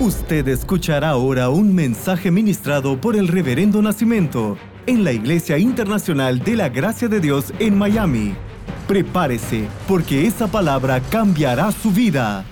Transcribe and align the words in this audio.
Usted 0.00 0.46
escuchará 0.46 1.08
ahora 1.08 1.50
un 1.50 1.74
mensaje 1.74 2.30
ministrado 2.30 3.00
por 3.00 3.16
el 3.16 3.26
Reverendo 3.26 3.82
Nacimiento 3.82 4.56
en 4.86 5.02
la 5.02 5.10
Iglesia 5.10 5.58
Internacional 5.58 6.38
de 6.38 6.54
la 6.54 6.68
Gracia 6.68 7.08
de 7.08 7.18
Dios 7.18 7.52
en 7.58 7.76
Miami. 7.76 8.36
Prepárese, 8.86 9.66
porque 9.88 10.24
esa 10.24 10.46
palabra 10.46 11.00
cambiará 11.00 11.72
su 11.72 11.90
vida. 11.90 12.44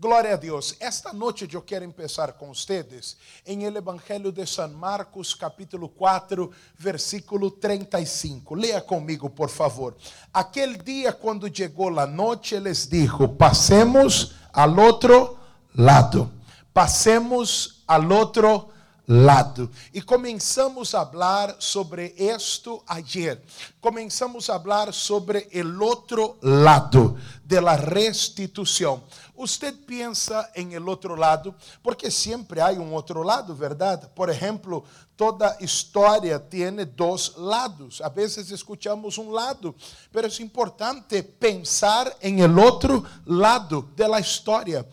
Glória 0.00 0.34
a 0.34 0.36
Deus. 0.36 0.76
Esta 0.80 1.12
noite 1.12 1.48
eu 1.54 1.62
quero 1.62 1.90
começar 1.92 2.32
com 2.32 2.48
vocês 2.48 3.16
em 3.46 3.64
el 3.64 3.76
Evangelho 3.76 4.32
de 4.32 4.44
San 4.46 4.68
Marcos, 4.68 5.32
capítulo 5.32 5.88
4, 5.88 6.50
versículo 6.76 7.52
35. 7.52 8.54
Leia 8.56 8.80
comigo, 8.80 9.30
por 9.30 9.48
favor. 9.48 9.96
Aquele 10.34 10.76
dia, 10.76 11.12
quando 11.12 11.48
chegou 11.48 11.98
a 11.98 12.06
noite, 12.06 12.58
les 12.58 12.86
dijo: 12.88 13.28
Passemos 13.28 14.34
al 14.56 14.78
outro 14.78 15.36
lado. 15.74 16.30
Passemos 16.72 17.82
al 17.86 18.10
outro 18.10 18.70
lado. 19.06 19.70
E 19.92 20.00
começamos 20.02 20.94
a 20.94 21.06
falar 21.06 21.56
sobre 21.58 22.14
isto 22.16 22.82
ayer. 22.86 23.40
Começamos 23.80 24.48
a 24.50 24.58
falar 24.58 24.92
sobre 24.92 25.46
o 25.54 25.84
outro 25.84 26.36
lado 26.42 27.18
de 27.44 27.60
la 27.60 27.76
restituição. 27.76 29.02
Usted 29.36 29.74
pensa 29.86 30.50
em 30.54 30.74
el 30.74 30.88
outro 30.88 31.14
lado, 31.14 31.54
porque 31.82 32.10
sempre 32.10 32.60
há 32.60 32.70
um 32.70 32.92
outro 32.92 33.22
lado, 33.22 33.54
verdade? 33.54 34.08
Por 34.14 34.28
exemplo, 34.28 34.84
toda 35.16 35.56
história 35.60 36.38
tem 36.38 36.74
dois 36.84 37.34
lados. 37.36 38.00
A 38.00 38.08
vezes 38.08 38.50
escuchamos 38.50 39.18
um 39.18 39.30
lado, 39.30 39.74
mas 40.12 40.40
é 40.40 40.42
importante 40.42 41.22
pensar 41.22 42.14
em 42.22 42.40
el 42.40 42.58
outro 42.58 43.04
lado 43.26 43.90
de 43.94 44.06
la 44.08 44.20
história 44.20 44.86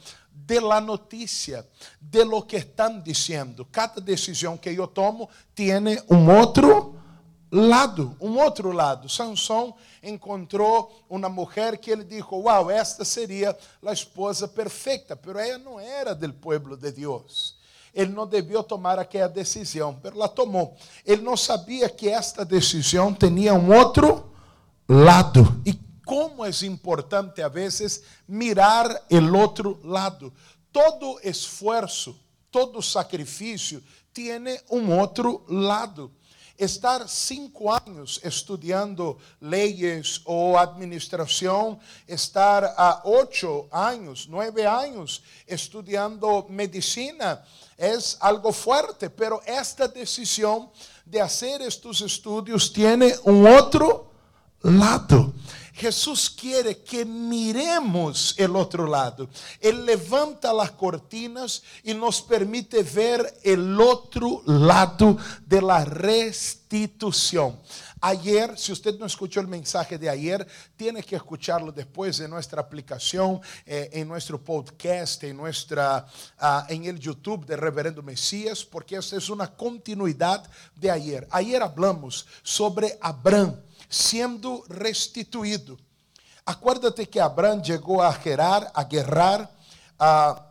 de 0.45 0.59
la 0.59 0.81
notícia, 0.81 1.65
de 2.01 2.23
lo 2.25 2.43
que 2.43 2.57
estão 2.57 2.99
dizendo. 2.99 3.65
Cada 3.71 4.01
decisão 4.01 4.57
que 4.57 4.69
eu 4.69 4.87
tomo 4.87 5.29
tem 5.55 5.73
um 6.09 6.29
outro 6.37 6.92
lado, 7.53 8.17
um 8.19 8.37
outro 8.39 8.71
lado. 8.71 9.07
Sansão 9.07 9.75
encontrou 10.01 10.91
uma 11.07 11.29
mulher 11.29 11.77
que 11.77 11.91
ele 11.91 12.03
disse: 12.03 12.27
Uau, 12.31 12.71
esta 12.71 13.05
seria 13.05 13.55
a 13.85 13.93
esposa 13.93 14.47
perfeita, 14.47 15.15
pero 15.15 15.37
ela 15.37 15.59
não 15.59 15.79
era 15.79 16.15
do 16.15 16.33
povo 16.33 16.75
de 16.75 16.91
Deus. 16.91 17.55
Ele 17.93 18.11
não 18.11 18.25
devia 18.25 18.63
tomar 18.63 18.97
aquela 18.97 19.29
decisão, 19.29 19.99
mas 20.03 20.11
ela 20.11 20.27
tomou. 20.27 20.75
Ele 21.05 21.21
não 21.21 21.37
sabia 21.37 21.87
que 21.87 22.09
esta 22.09 22.43
decisão 22.43 23.13
tinha 23.13 23.53
um 23.53 23.71
outro 23.71 24.31
lado. 24.89 25.61
E 25.63 25.73
como 26.03 26.43
é 26.43 26.49
importante 26.63 27.39
a 27.41 27.47
vezes 27.47 28.01
mirar 28.27 28.89
o 29.11 29.37
outro 29.37 29.79
lado. 29.83 30.33
Todo 30.71 31.19
esforço, 31.23 32.19
todo 32.49 32.81
sacrifício 32.81 33.83
tem 34.11 34.39
um 34.71 34.97
outro 34.97 35.43
lado. 35.47 36.11
Estar 36.57 37.07
cinco 37.09 37.71
anos 37.71 38.19
estudando 38.23 39.17
leis 39.41 40.21
ou 40.23 40.55
administração, 40.57 41.79
estar 42.07 42.63
a 42.77 43.01
oito 43.05 43.67
anos, 43.71 44.27
nove 44.27 44.63
anos 44.63 45.23
estudando 45.47 46.45
medicina, 46.49 47.43
é 47.77 47.97
algo 48.19 48.51
forte, 48.51 49.09
pero 49.09 49.41
esta 49.45 49.87
decisão 49.87 50.71
de 51.05 51.19
fazer 51.19 51.61
estes 51.61 52.01
estudos 52.01 52.69
tem 52.69 52.97
um 53.25 53.47
outro 53.47 54.07
lado. 54.63 55.33
Jesus 55.73 56.29
quer 56.29 56.83
que 56.83 57.03
miremos 57.03 58.35
el 58.37 58.55
outro 58.55 58.85
lado. 58.85 59.27
Ele 59.59 59.81
levanta 59.81 60.51
as 60.61 60.69
cortinas 60.69 61.63
e 61.83 61.93
nos 61.95 62.21
permite 62.21 62.83
ver 62.83 63.39
el 63.43 63.79
outro 63.81 64.43
lado 64.45 65.17
de 65.45 65.59
la 65.59 65.83
restituição. 65.83 67.59
Ayer, 68.05 68.57
si 68.57 68.73
usted 68.73 68.99
no 68.99 69.05
escuchó 69.05 69.39
el 69.39 69.47
mensaje 69.47 69.97
de 69.97 70.09
ayer, 70.09 70.45
tiene 70.75 71.01
que 71.01 71.15
escucharlo 71.15 71.71
después 71.71 72.19
en 72.19 72.29
nuestra 72.29 72.59
aplicación, 72.59 73.39
eh, 73.65 73.89
en 73.93 74.09
nuestro 74.09 74.43
podcast, 74.43 75.23
en, 75.23 75.37
nuestra, 75.37 76.05
uh, 76.41 76.65
en 76.67 76.83
el 76.83 76.99
YouTube 76.99 77.45
de 77.45 77.55
Reverendo 77.55 78.03
Mesías, 78.03 78.65
porque 78.65 78.97
esta 78.97 79.15
es 79.15 79.29
una 79.29 79.47
continuidad 79.47 80.43
de 80.75 80.91
ayer. 80.91 81.25
Ayer 81.31 81.63
hablamos 81.63 82.27
sobre 82.43 82.97
Abraham 83.01 83.55
sendo 83.89 84.65
restituído. 84.69 85.79
Acuérdate 86.45 87.05
que 87.05 87.19
Abraham 87.19 87.63
chegou 87.63 88.01
a 88.01 88.11
gerar, 88.11 88.69
a 88.73 88.83
guerrar, 88.83 89.49
a, 89.97 90.43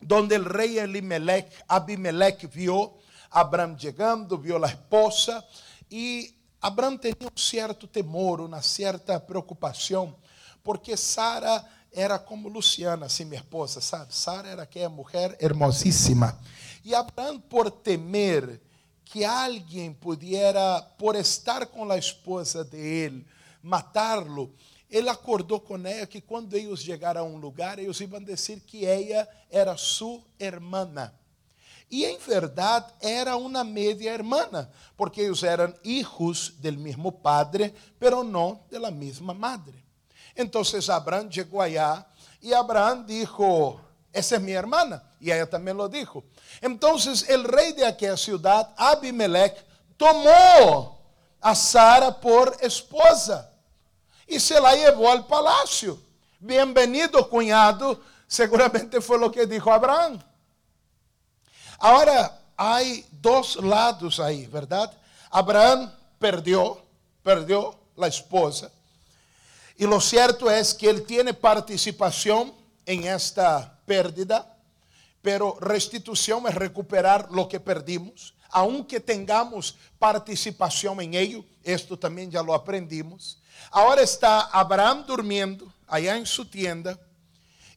donde 0.00 0.36
o 0.36 0.48
rei 0.48 0.78
Elimelech, 0.78 1.48
Abimelech 1.68 2.46
viu 2.46 2.96
Abraham 3.30 3.76
chegando, 3.78 4.38
viu 4.38 4.62
a 4.64 4.68
esposa, 4.68 5.44
e 5.90 6.34
Abraham 6.60 6.96
tinha 6.96 7.14
um 7.22 7.38
certo 7.38 7.86
temor, 7.86 8.40
uma 8.40 8.62
certa 8.62 9.20
preocupação, 9.20 10.16
porque 10.62 10.96
Sara 10.96 11.64
era 11.92 12.18
como 12.18 12.48
Luciana, 12.48 13.06
assim 13.06 13.24
minha 13.24 13.40
esposa, 13.40 13.80
sabe? 13.80 14.14
Sara 14.14 14.48
era 14.48 14.62
aquela 14.62 14.88
mulher 14.88 15.36
hermosíssima. 15.40 16.38
E 16.84 16.94
Abraham, 16.94 17.40
por 17.40 17.70
temer 17.70 18.60
que 19.10 19.24
alguém 19.24 19.92
pudiera, 19.92 20.82
por 20.96 21.16
estar 21.16 21.66
com 21.66 21.90
a 21.90 21.98
esposa 21.98 22.64
de 22.64 23.24
matá-lo, 23.60 24.54
ele 24.88 25.08
acordou 25.08 25.58
com 25.58 25.84
ela 25.84 26.06
que 26.06 26.20
quando 26.20 26.54
eles 26.54 26.80
chegaram 26.80 27.22
a 27.22 27.24
um 27.24 27.36
lugar, 27.36 27.80
eles 27.80 28.00
iam 28.00 28.22
dizer 28.22 28.60
que 28.60 28.86
ela 28.86 29.28
era 29.50 29.76
sua 29.76 30.20
irmã. 30.38 31.12
E 31.90 32.04
em 32.04 32.18
verdade 32.18 32.86
era 33.00 33.36
uma 33.36 33.64
media 33.64 34.12
hermana, 34.12 34.70
porque 34.96 35.22
eles 35.22 35.42
eram 35.42 35.74
hijos 35.82 36.54
del 36.58 36.76
mesmo 36.76 37.10
padre, 37.10 37.74
pero 37.98 38.22
não 38.22 38.60
de 38.70 38.78
la 38.78 38.92
mesma 38.92 39.34
madre. 39.34 39.84
Então 40.36 40.62
Abraão 40.94 41.30
chegou 41.30 41.60
allá 41.60 42.06
e 42.40 42.54
Abraão 42.54 43.04
dijo: 43.04 43.80
Essa 44.12 44.36
é 44.36 44.38
minha 44.38 44.58
irmã. 44.58 45.00
E 45.20 45.30
ela 45.30 45.46
também 45.46 45.74
lo 45.74 45.88
dijo. 45.88 46.24
Então, 46.62 46.94
o 46.94 47.56
rei 47.56 47.72
de 47.72 47.84
aquela 47.84 48.16
cidade, 48.16 48.68
Abimelech, 48.76 49.60
tomou 49.96 51.00
a 51.40 51.54
Sara 51.54 52.12
por 52.12 52.56
esposa 52.60 53.50
e 54.28 54.38
se 54.38 54.58
la 54.58 54.72
levou 54.72 55.08
ao 55.08 55.24
palácio. 55.24 56.02
Bem-vindo, 56.38 57.24
cunhado. 57.26 58.02
Seguramente 58.28 59.00
foi 59.00 59.18
o 59.18 59.30
que 59.30 59.44
disse 59.44 59.68
Abraão. 59.68 60.22
Agora, 61.78 62.38
há 62.56 62.78
dois 63.12 63.56
lados 63.56 64.20
aí, 64.20 64.46
verdade? 64.46 64.92
Abraão 65.30 65.90
perdeu, 66.18 66.80
perdeu 67.24 67.74
a 68.00 68.06
esposa. 68.06 68.70
E 69.78 69.86
lo 69.86 70.00
certo 70.00 70.48
é 70.48 70.62
que 70.62 70.86
ele 70.86 71.00
tem 71.00 71.32
participação 71.32 72.54
em 72.86 73.08
esta 73.08 73.72
pérdida 73.90 74.56
pero 75.22 75.56
restitución 75.60 76.46
es 76.46 76.54
recuperar 76.54 77.28
lo 77.30 77.48
que 77.48 77.60
perdimos, 77.60 78.34
aunque 78.50 79.00
tengamos 79.00 79.76
participación 79.98 81.00
en 81.00 81.14
ello, 81.14 81.44
esto 81.62 81.98
también 81.98 82.30
ya 82.30 82.42
lo 82.42 82.54
aprendimos. 82.54 83.38
Ahora 83.70 84.02
está 84.02 84.40
Abraham 84.40 85.04
durmiendo 85.06 85.72
allá 85.86 86.16
en 86.16 86.26
su 86.26 86.48
tienda 86.48 86.98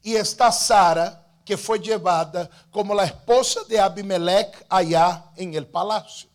y 0.02 0.16
está 0.16 0.52
Sara, 0.52 1.19
que 1.46 1.57
fue 1.57 1.79
llevada 1.79 2.50
como 2.72 2.96
la 2.96 3.03
esposa 3.03 3.62
de 3.68 3.78
Abimelech 3.78 4.66
allá 4.69 5.25
en 5.35 5.53
el 5.53 5.68
palacio. 5.68 6.29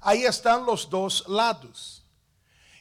Ahí 0.00 0.24
están 0.24 0.64
los 0.64 0.88
dos 0.88 1.28
lados. 1.28 2.02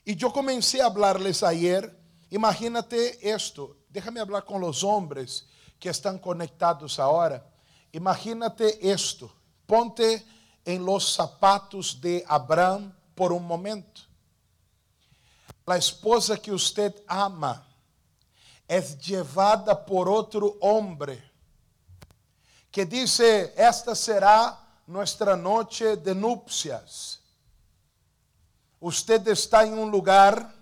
Y 0.05 0.15
yo 0.15 0.31
comencé 0.31 0.81
a 0.81 0.85
hablarles 0.85 1.43
ayer, 1.43 1.93
imagínate 2.29 3.29
esto, 3.29 3.75
déjame 3.89 4.21
hablar 4.21 4.45
con 4.45 4.61
los 4.61 4.83
hombres 4.83 5.45
que 5.79 5.89
están 5.89 6.17
conectados 6.17 6.99
ahora. 6.99 7.45
Imagínate 7.91 8.79
esto, 8.81 9.31
ponte 9.65 10.25
em 10.65 10.79
los 10.79 11.13
zapatos 11.13 11.99
de 11.99 12.23
Abraham 12.27 12.91
por 13.15 13.31
um 13.31 13.39
momento. 13.39 14.09
A 15.67 15.77
esposa 15.77 16.37
que 16.37 16.51
usted 16.51 16.93
ama 17.07 17.65
é 18.67 18.79
llevada 18.79 19.75
por 19.75 20.07
outro 20.07 20.57
homem 20.61 21.21
que 22.71 22.85
diz: 22.85 23.19
Esta 23.55 23.95
será 23.95 24.61
nossa 24.87 25.35
noite 25.35 25.95
de 25.95 26.13
núpcias. 26.13 27.19
Usted 28.81 29.25
está 29.27 29.65
em 29.65 29.73
um 29.73 29.85
lugar 29.85 30.53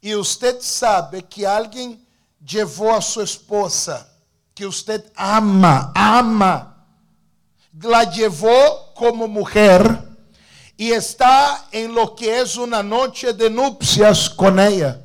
e 0.00 0.14
usted 0.14 0.60
sabe 0.62 1.22
que 1.22 1.44
alguém 1.44 2.06
levou 2.40 2.94
a 2.94 3.00
sua 3.00 3.24
esposa 3.24 4.08
que 4.58 4.66
usted 4.66 5.12
ama, 5.14 5.92
ama, 5.94 6.84
la 7.80 8.02
llevó 8.10 8.92
como 8.92 9.28
mujer 9.28 9.80
y 10.76 10.90
está 10.90 11.68
en 11.70 11.94
lo 11.94 12.16
que 12.16 12.40
es 12.40 12.56
una 12.56 12.82
noche 12.82 13.32
de 13.32 13.48
nupcias 13.48 14.28
con 14.28 14.58
ella. 14.58 15.00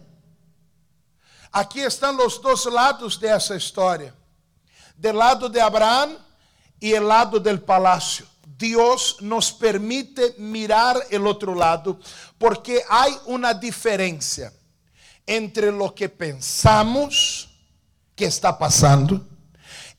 Aqui 1.52 1.82
estão 1.82 2.18
os 2.26 2.40
dois 2.40 2.66
lados 2.66 3.16
dessa 3.16 3.56
história. 3.56 4.12
del 4.98 5.20
lado 5.20 5.48
de 5.48 5.62
Abraham 5.62 6.18
y 6.80 6.94
el 6.94 7.08
lado 7.08 7.40
del 7.40 7.62
palacio. 7.62 8.26
Dios 8.58 9.18
nos 9.20 9.52
permite 9.52 10.34
mirar 10.40 10.98
el 11.12 11.28
otro 11.28 11.54
lado 11.54 12.00
porque 12.40 12.82
hay 12.90 13.16
una 13.26 13.54
diferencia 13.54 14.52
entre 15.28 15.72
lo 15.72 15.94
que 15.94 16.10
pensamos 16.10 17.50
que 18.16 18.26
está 18.26 18.58
pasando, 18.58 19.33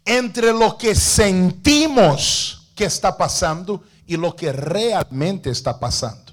entre 0.05 0.53
lo 0.53 0.77
que 0.77 0.95
sentimos 0.95 2.69
que 2.75 2.85
está 2.85 3.17
pasando 3.17 3.83
y 4.07 4.17
lo 4.17 4.35
que 4.37 4.53
realmente 4.53 5.51
está 5.51 5.79
pasando. 5.79 6.33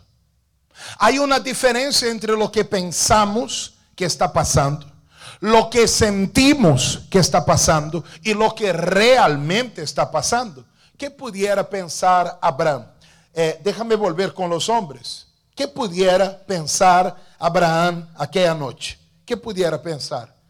Hay 0.97 1.19
una 1.19 1.39
diferencia 1.39 2.09
entre 2.09 2.35
lo 2.35 2.51
que 2.51 2.65
pensamos 2.65 3.75
que 3.95 4.06
está 4.06 4.31
pasando, 4.33 4.91
lo 5.39 5.69
que 5.69 5.88
sentimos 5.88 7.01
que 7.09 7.19
está 7.19 7.45
pasando 7.45 8.03
y 8.23 8.33
lo 8.33 8.53
que 8.56 8.73
realmente 8.73 9.83
está 9.83 10.09
pasando. 10.12 10.65
¿Qué 10.97 11.09
pudiera 11.09 11.67
pensar 11.67 12.38
Abraham? 12.41 12.85
Eh, 13.33 13.59
déjame 13.63 13.95
volver 13.95 14.33
con 14.33 14.50
los 14.50 14.69
hombres. 14.69 15.27
¿Qué 15.56 15.67
pudiera 15.67 16.38
pensar 16.45 17.15
Abraham 17.39 18.07
aquella 18.17 18.53
noche? 18.53 18.97
¿Qué 19.25 19.38
pudiera 19.38 19.81
pensar? 19.81 20.40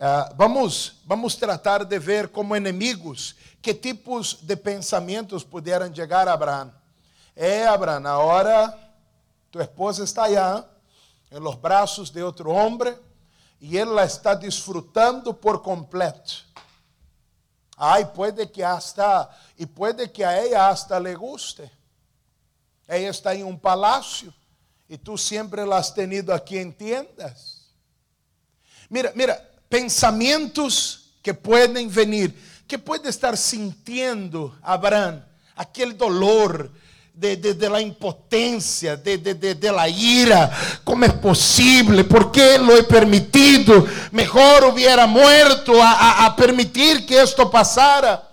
Uh, 0.00 0.32
vamos, 0.36 1.00
vamos 1.04 1.36
tratar 1.36 1.84
de 1.84 1.98
ver 1.98 2.30
como 2.30 2.54
inimigos 2.54 3.34
que 3.60 3.74
tipos 3.74 4.46
de 4.46 4.56
pensamentos 4.56 5.44
pudieran 5.44 5.92
llegar 5.92 6.28
a 6.28 6.34
Abraham. 6.34 6.72
É, 7.34 7.66
Abraham, 7.66 8.06
agora 8.06 8.78
tu 9.50 9.58
esposa 9.58 10.04
está 10.04 10.24
allá 10.24 10.64
en 11.32 11.42
los 11.42 11.60
brazos 11.60 12.12
de 12.12 12.22
otro 12.22 12.52
hombre 12.52 12.96
y 13.58 13.76
él 13.76 13.92
la 13.92 14.04
está 14.04 14.36
disfrutando 14.36 15.36
por 15.36 15.62
completo. 15.62 16.32
Ay, 17.76 18.04
puede 18.14 18.48
que 18.52 18.64
hasta, 18.64 19.28
y 19.56 19.66
puede 19.66 20.12
que 20.12 20.24
a 20.24 20.40
ella 20.40 20.68
hasta 20.68 21.00
le 21.00 21.16
guste. 21.16 21.68
Ella 22.86 23.10
está 23.10 23.34
en 23.34 23.46
un 23.46 23.58
palacio 23.58 24.32
y 24.88 24.96
tú 24.96 25.18
siempre 25.18 25.66
la 25.66 25.78
has 25.78 25.92
tenido 25.92 26.32
aquí 26.32 26.56
en 26.56 26.72
tiendas. 26.72 27.72
Mira, 28.88 29.10
mira, 29.16 29.44
pensamientos 29.68 31.10
que 31.22 31.34
pueden 31.34 31.92
venir, 31.92 32.34
que 32.66 32.78
puede 32.78 33.08
estar 33.08 33.36
sintiendo 33.36 34.56
Abraham, 34.62 35.22
aquel 35.56 35.96
dolor 35.96 36.70
de, 37.12 37.36
de, 37.36 37.54
de 37.54 37.68
la 37.68 37.80
impotencia, 37.80 38.96
de, 38.96 39.18
de, 39.18 39.72
la 39.72 39.88
ira. 39.88 40.50
¿Cómo 40.84 41.04
es 41.04 41.12
posible? 41.14 42.04
¿Por 42.04 42.30
qué 42.30 42.58
lo 42.58 42.76
he 42.76 42.84
permitido? 42.84 43.86
Mejor 44.12 44.64
hubiera 44.64 45.06
muerto 45.06 45.82
a, 45.82 45.92
a, 45.92 46.26
a 46.26 46.36
permitir 46.36 47.04
que 47.04 47.20
esto 47.20 47.50
pasara. 47.50 48.24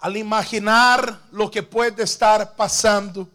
Al 0.00 0.16
imaginar 0.16 1.20
lo 1.30 1.50
que 1.50 1.62
puede 1.62 2.02
estar 2.02 2.56
pasando, 2.56 3.28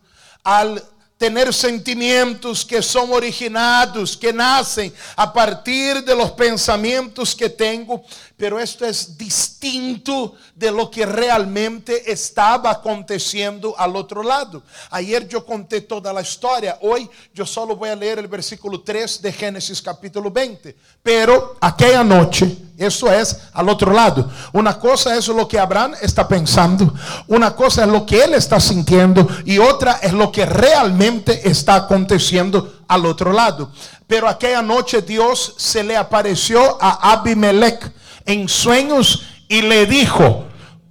al 0.44 0.84
tener 1.20 1.54
sentimientos 1.54 2.64
que 2.64 2.82
son 2.82 3.12
originados, 3.12 4.16
que 4.16 4.32
nacen 4.32 4.94
a 5.18 5.34
partir 5.34 6.02
de 6.02 6.16
los 6.16 6.32
pensamientos 6.32 7.36
que 7.36 7.50
tengo, 7.50 8.02
pero 8.38 8.58
esto 8.58 8.86
es 8.86 9.18
distinto 9.18 10.36
de 10.56 10.72
lo 10.72 10.90
que 10.90 11.06
realmente 11.06 12.10
estaba 12.10 12.72
aconteciendo 12.72 13.76
al 13.78 13.98
otro 13.98 14.24
lado. 14.24 14.64
Ayer 14.92 15.28
yo 15.28 15.46
conté 15.46 15.82
toda 15.82 16.14
la 16.14 16.22
historia, 16.22 16.78
hoy 16.82 17.10
yo 17.34 17.46
solo 17.46 17.76
voy 17.76 17.90
a 17.90 17.98
leer 17.98 18.20
el 18.20 18.28
versículo 18.30 18.80
3 18.80 19.22
de 19.22 19.34
Génesis 19.34 19.82
capítulo 19.82 20.32
20, 20.32 20.74
pero 21.04 21.58
aquella 21.60 22.02
noche, 22.02 22.48
eso 22.80 23.12
es 23.12 23.38
al 23.54 23.68
otro 23.68 23.92
lado. 23.92 24.32
Una 24.54 24.80
cosa 24.80 25.16
es 25.18 25.28
lo 25.28 25.48
que 25.48 25.60
Abraham 25.60 25.96
está 26.02 26.28
pensando, 26.28 26.94
una 27.28 27.54
cosa 27.54 27.84
es 27.84 27.90
lo 27.90 28.06
que 28.06 28.24
él 28.24 28.34
está 28.34 28.60
sintiendo 28.60 29.28
y 29.44 29.58
otra 29.60 30.00
es 30.02 30.14
lo 30.14 30.32
que 30.32 30.46
realmente 30.46 31.50
está 31.50 31.76
aconteciendo 31.76 32.80
al 32.88 33.06
otro 33.06 33.34
lado. 33.34 33.72
Pero 34.08 34.30
aquella 34.30 34.62
noche 34.62 35.02
Dios 35.02 35.56
se 35.58 35.84
le 35.84 35.98
apareció 35.98 36.78
a 36.82 37.12
Abimelech 37.12 37.92
en 38.26 38.48
sueños 38.48 39.24
y 39.50 39.62
le 39.62 39.86
dijo, 39.86 40.46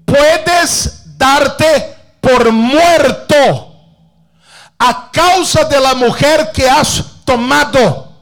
puedes 0.04 1.16
darte 1.16 1.96
por 2.20 2.52
muerto 2.52 3.72
a 4.78 5.10
causa 5.10 5.64
de 5.64 5.80
la 5.80 5.94
mujer 5.94 6.50
que 6.52 6.68
has 6.68 7.02
tomado. 7.24 8.12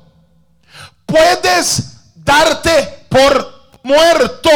Puedes 1.04 1.96
darte 2.14 3.06
por 3.08 3.55
muerto 3.86 4.50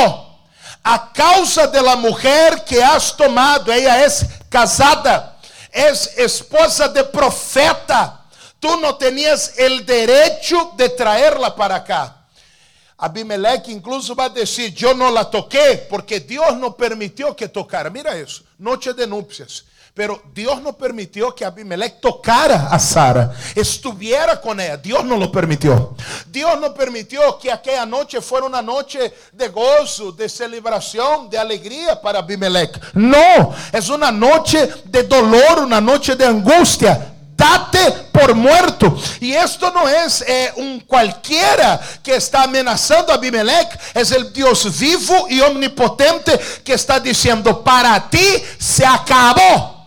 a 0.82 1.12
causa 1.12 1.69
de 1.69 1.81
la 1.81 1.94
mujer 1.94 2.65
que 2.65 2.82
has 2.82 3.17
tomado. 3.17 3.73
Ella 3.73 4.05
es 4.05 4.27
casada, 4.49 5.38
es 5.71 6.19
esposa 6.19 6.88
de 6.88 7.05
profeta. 7.05 8.27
Tú 8.59 8.77
no 8.81 8.97
tenías 8.97 9.56
el 9.56 9.87
derecho 9.87 10.73
de 10.77 10.88
traerla 10.91 11.55
para 11.55 11.77
acá. 11.77 12.17
Abimeleque 12.99 13.71
incluso 13.71 14.15
va 14.15 14.25
a 14.25 14.29
decir, 14.29 14.75
yo 14.75 14.93
no 14.93 15.11
la 15.11 15.31
toqué 15.31 15.87
porque 15.88 16.21
Dios 16.21 16.56
no 16.56 16.77
permitió 16.77 17.35
que 17.35 17.49
tocara. 17.49 17.88
Mira 17.88 18.15
eso, 18.17 18.43
noche 18.59 18.93
de 18.93 19.06
nupcias. 19.06 19.65
Pero 19.94 20.22
Dios 20.32 20.62
no 20.62 20.76
permitió 20.76 21.34
que 21.34 21.44
Abimelech 21.44 22.00
tocara 22.00 22.69
a 22.70 22.78
Sara, 22.78 23.32
estuviera 23.54 24.40
con 24.40 24.60
ella. 24.60 24.76
Dios 24.76 25.04
no 25.04 25.16
lo 25.16 25.31
permitió. 25.31 25.94
Dios 26.26 26.60
no 26.60 26.72
permitió 26.72 27.38
que 27.38 27.50
aquella 27.50 27.84
noche 27.84 28.20
fuera 28.20 28.46
una 28.46 28.62
noche 28.62 29.12
de 29.32 29.48
gozo, 29.48 30.12
de 30.12 30.28
celebración, 30.28 31.28
de 31.28 31.38
alegría 31.38 32.00
para 32.00 32.20
Abimelech. 32.20 32.94
No, 32.94 33.54
es 33.72 33.88
una 33.88 34.10
noche 34.12 34.69
de 34.84 35.02
dolor, 35.02 35.60
una 35.64 35.81
noche 35.81 36.16
de 36.16 36.25
angustia 36.25 37.10
date 37.40 37.93
por 38.12 38.34
muerto. 38.34 38.96
Y 39.20 39.32
esto 39.32 39.72
no 39.72 39.88
es 39.88 40.22
eh, 40.26 40.52
un 40.56 40.81
cualquiera 40.81 41.81
que 42.02 42.16
está 42.16 42.43
amenazando 42.43 43.12
a 43.12 43.16
Abimelech, 43.16 43.78
es 43.94 44.12
el 44.12 44.32
Dios 44.32 44.78
vivo 44.78 45.26
y 45.28 45.40
omnipotente 45.40 46.38
que 46.62 46.75
está 46.75 47.00
diciendo, 47.00 47.64
para 47.64 48.08
ti 48.10 48.43
se 48.58 48.84
acabó. 48.84 49.80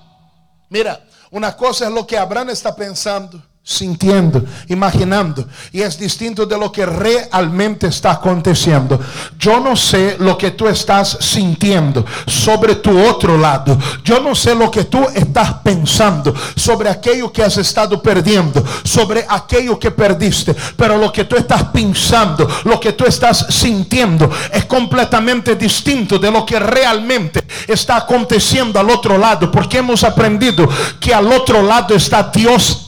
Mira, 0.73 1.05
una 1.29 1.55
cosa 1.55 1.85
es 1.85 1.91
lo 1.91 2.07
que 2.07 2.17
Abraham 2.17 2.49
está 2.49 2.75
pensando 2.75 3.39
sintiendo, 3.65 4.43
imaginando. 4.67 5.47
Y 5.71 5.81
es 5.81 5.97
distinto 5.97 6.45
de 6.45 6.57
lo 6.57 6.69
que 6.69 6.85
realmente 6.85 7.87
está 7.87 8.11
aconteciendo. 8.11 8.99
Yo 9.39 9.61
no 9.61 9.77
sé 9.77 10.17
lo 10.19 10.37
que 10.37 10.51
tú 10.51 10.67
estás 10.67 11.17
sintiendo 11.21 12.05
sobre 12.27 12.75
tu 12.75 12.99
otro 13.07 13.37
lado. 13.37 13.77
Yo 14.03 14.19
no 14.19 14.35
sé 14.35 14.53
lo 14.53 14.69
que 14.69 14.83
tú 14.83 15.07
estás 15.15 15.53
pensando 15.63 16.33
sobre 16.55 16.89
aquello 16.89 17.31
que 17.31 17.41
has 17.41 17.55
estado 17.55 18.01
perdiendo, 18.01 18.61
sobre 18.83 19.25
aquello 19.29 19.79
que 19.79 19.91
perdiste. 19.91 20.53
Pero 20.75 20.97
lo 20.97 21.11
que 21.13 21.23
tú 21.23 21.37
estás 21.37 21.63
pensando, 21.65 22.45
lo 22.65 22.81
que 22.81 22.91
tú 22.91 23.05
estás 23.05 23.45
sintiendo 23.49 24.29
es 24.51 24.65
completamente 24.65 25.55
distinto 25.55 26.19
de 26.19 26.29
lo 26.29 26.45
que 26.45 26.59
realmente 26.59 27.47
está 27.65 27.95
aconteciendo 27.95 28.77
al 28.77 28.89
otro 28.89 29.17
lado. 29.17 29.49
Porque 29.49 29.77
hemos 29.77 30.03
aprendido 30.03 30.67
que 30.99 31.13
al 31.13 31.31
otro 31.31 31.63
lado 31.63 31.95
está 31.95 32.23
Dios 32.23 32.83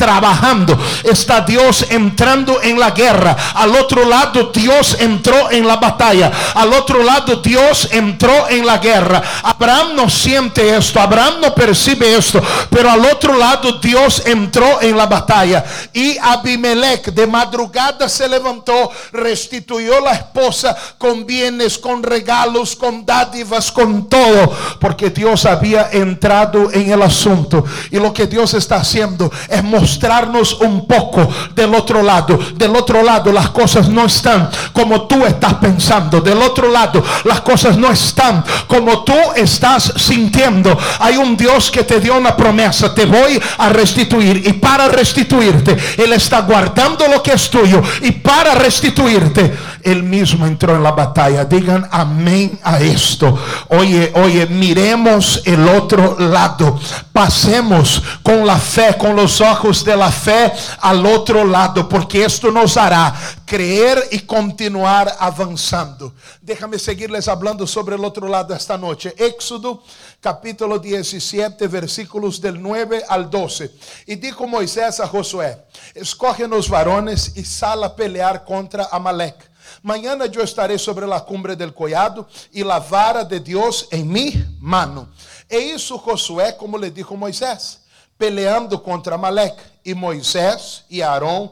está 1.04 1.42
Dios 1.42 1.86
entrando 1.90 2.62
en 2.62 2.80
la 2.80 2.92
guerra. 2.92 3.36
Al 3.54 3.76
otro 3.76 4.06
lado 4.06 4.52
Dios 4.54 4.98
entró 5.00 5.52
en 5.52 5.68
la 5.68 5.78
batalla. 5.78 6.32
Al 6.54 6.74
otro 6.74 7.04
lado 7.04 7.38
Dios 7.38 7.90
entró 7.92 8.48
en 8.50 8.66
la 8.66 8.78
guerra. 8.78 9.22
Abraham 9.44 9.96
no 9.96 10.10
siente 10.10 10.76
esto, 10.76 11.00
Abraham 11.00 11.36
no 11.42 11.56
percibe 11.56 12.16
esto, 12.16 12.42
pero 12.70 12.90
al 12.90 13.06
otro 13.06 13.38
lado 13.38 13.74
Dios 13.80 14.24
entró 14.26 14.82
en 14.82 14.98
la 14.98 15.06
batalla. 15.06 15.64
Y 15.94 16.18
Abimelech 16.18 17.06
de 17.08 17.28
madrugada 17.28 18.10
se 18.10 18.28
levantó, 18.28 18.92
restituyó 19.12 20.00
la 20.00 20.14
esposa 20.14 20.76
con 20.98 21.26
bienes, 21.26 21.78
con 21.78 22.04
regalos, 22.04 22.76
con 22.76 23.06
dádivas, 23.06 23.72
con 23.72 24.08
todo, 24.10 24.52
porque 24.80 25.10
Dios 25.10 25.46
había 25.46 25.90
entrado 25.92 26.72
en 26.72 26.92
el 26.92 27.02
asunto. 27.02 27.64
Y 27.92 27.98
lo 27.98 28.14
que 28.14 28.28
Dios 28.28 28.54
está 28.54 28.78
haciendo 28.78 29.32
es 29.50 29.64
mostrarnos 29.64 30.55
un 30.62 30.86
poco 30.86 31.28
del 31.54 31.74
otro 31.74 32.02
lado. 32.02 32.40
Del 32.56 32.76
otro 32.76 33.04
lado 33.04 33.32
las 33.32 33.50
cosas 33.50 33.90
no 33.90 34.06
están 34.06 34.50
como 34.74 35.04
tú 35.04 35.26
estás 35.26 35.56
pensando. 35.56 36.22
Del 36.22 36.42
otro 36.42 36.70
lado 36.70 37.04
las 37.24 37.42
cosas 37.42 37.78
no 37.78 37.92
están 37.92 38.44
como 38.68 39.04
tú 39.04 39.16
estás 39.36 39.94
sintiendo. 39.98 40.78
Hay 41.00 41.18
un 41.18 41.36
Dios 41.38 41.72
que 41.72 41.84
te 41.84 42.00
dio 42.00 42.18
una 42.18 42.36
promesa. 42.36 42.94
Te 42.94 43.06
voy 43.06 43.42
a 43.58 43.70
restituir. 43.70 44.48
Y 44.48 44.54
para 44.54 44.88
restituirte, 44.88 45.78
Él 45.98 46.14
está 46.14 46.42
guardando 46.42 47.08
lo 47.08 47.22
que 47.22 47.34
es 47.34 47.50
tuyo. 47.50 47.82
Y 48.02 48.12
para 48.12 48.56
restituirte, 48.56 49.56
Él 49.86 50.01
mismo 50.01 50.48
entró 50.48 50.75
en 50.75 50.82
la 50.82 50.92
batalla. 50.92 51.46
Digan 51.46 51.88
amén 51.92 52.60
a 52.63 52.80
esto. 52.80 53.38
Oye, 53.70 54.12
oye, 54.15 54.48
miremos 54.48 55.44
el 55.46 55.68
otro 55.70 56.18
lado. 56.20 56.80
Pasemos 57.13 58.01
con 58.24 58.48
la 58.48 58.58
fe, 58.58 58.98
con 58.98 59.15
los 59.15 59.39
ojos 59.42 59.86
de 59.86 59.96
la 59.96 60.12
fe 60.12 60.51
al 60.82 61.06
otro 61.06 61.46
lado, 61.46 61.88
porque 61.88 62.25
esto 62.25 62.50
nos 62.50 62.77
hará 62.77 63.13
creer 63.46 64.08
y 64.12 64.22
continuar 64.22 65.15
avanzando. 65.20 66.15
Déjame 66.42 66.80
seguirles 66.80 67.27
hablando 67.27 67.68
sobre 67.68 67.96
el 67.96 68.04
otro 68.04 68.27
lado 68.27 68.56
esta 68.56 68.80
noche. 68.80 69.13
Éxodo 69.18 69.84
capítulo 70.20 70.80
17, 70.80 71.68
versículos 71.68 72.42
del 72.42 72.60
9 72.60 73.04
al 73.08 73.30
12. 73.30 73.72
Y 74.08 74.15
dijo 74.15 74.48
Moisés 74.48 75.00
a 75.00 75.08
Josué, 75.08 75.63
escoge 75.94 76.48
los 76.48 76.70
varones 76.70 77.34
y 77.36 77.46
sal 77.46 77.84
a 77.84 77.96
pelear 77.96 78.44
contra 78.44 78.89
Amalek. 78.92 79.55
Mañana 79.86 80.25
yo 80.25 80.42
estaré 80.42 80.80
sobre 80.80 81.06
la 81.06 81.24
cumbre 81.24 81.56
del 81.56 81.72
collado 81.72 82.27
y 82.51 82.63
la 82.63 82.80
vara 82.80 83.24
de 83.24 83.39
Dios 83.39 83.88
en 83.92 84.12
mi 84.12 84.34
mano. 84.60 85.08
E 85.48 85.60
hizo 85.60 86.00
Josué 86.00 86.58
como 86.58 86.75
le 86.75 86.89
dijo 86.89 87.15
Moisés, 87.15 87.82
peleando 88.18 88.82
contra 88.82 89.13
Amalek. 89.13 89.54
Y 89.84 89.94
Moisés 89.94 90.86
y 90.89 91.01
Aarón 91.01 91.51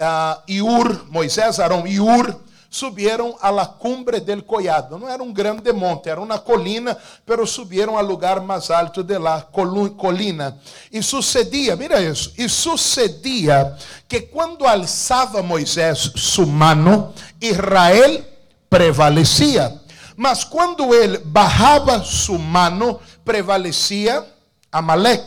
uh, 0.00 0.40
y 0.46 0.62
Ur, 0.62 1.04
Moisés, 1.10 1.58
Aarón 1.58 1.86
y 1.86 1.98
Ur 1.98 2.45
subieron 2.76 3.32
a 3.40 3.50
la 3.50 3.66
cumbre 3.66 4.20
del 4.20 4.44
collado. 4.44 4.98
No 4.98 5.08
era 5.08 5.22
un 5.22 5.32
grande 5.32 5.72
monte, 5.72 6.10
era 6.10 6.20
una 6.20 6.38
colina, 6.38 6.96
pero 7.24 7.46
subieron 7.46 7.96
al 7.96 8.06
lugar 8.06 8.42
más 8.42 8.70
alto 8.70 9.02
de 9.02 9.18
la 9.18 9.48
colina. 9.50 10.56
Y 10.90 11.02
sucedía, 11.02 11.74
mira 11.74 11.98
eso, 11.98 12.30
y 12.36 12.48
sucedía 12.48 13.76
que 14.06 14.28
cuando 14.28 14.68
alzaba 14.68 15.42
Moisés 15.42 16.12
su 16.14 16.46
mano, 16.46 17.12
Israel 17.40 18.26
prevalecía. 18.68 19.80
Mas 20.16 20.44
quando 20.44 20.94
ele 20.94 21.20
bajava 21.24 22.04
sua 22.04 22.38
mano, 22.38 23.00
prevalecia 23.24 24.24
Amalek. 24.70 25.24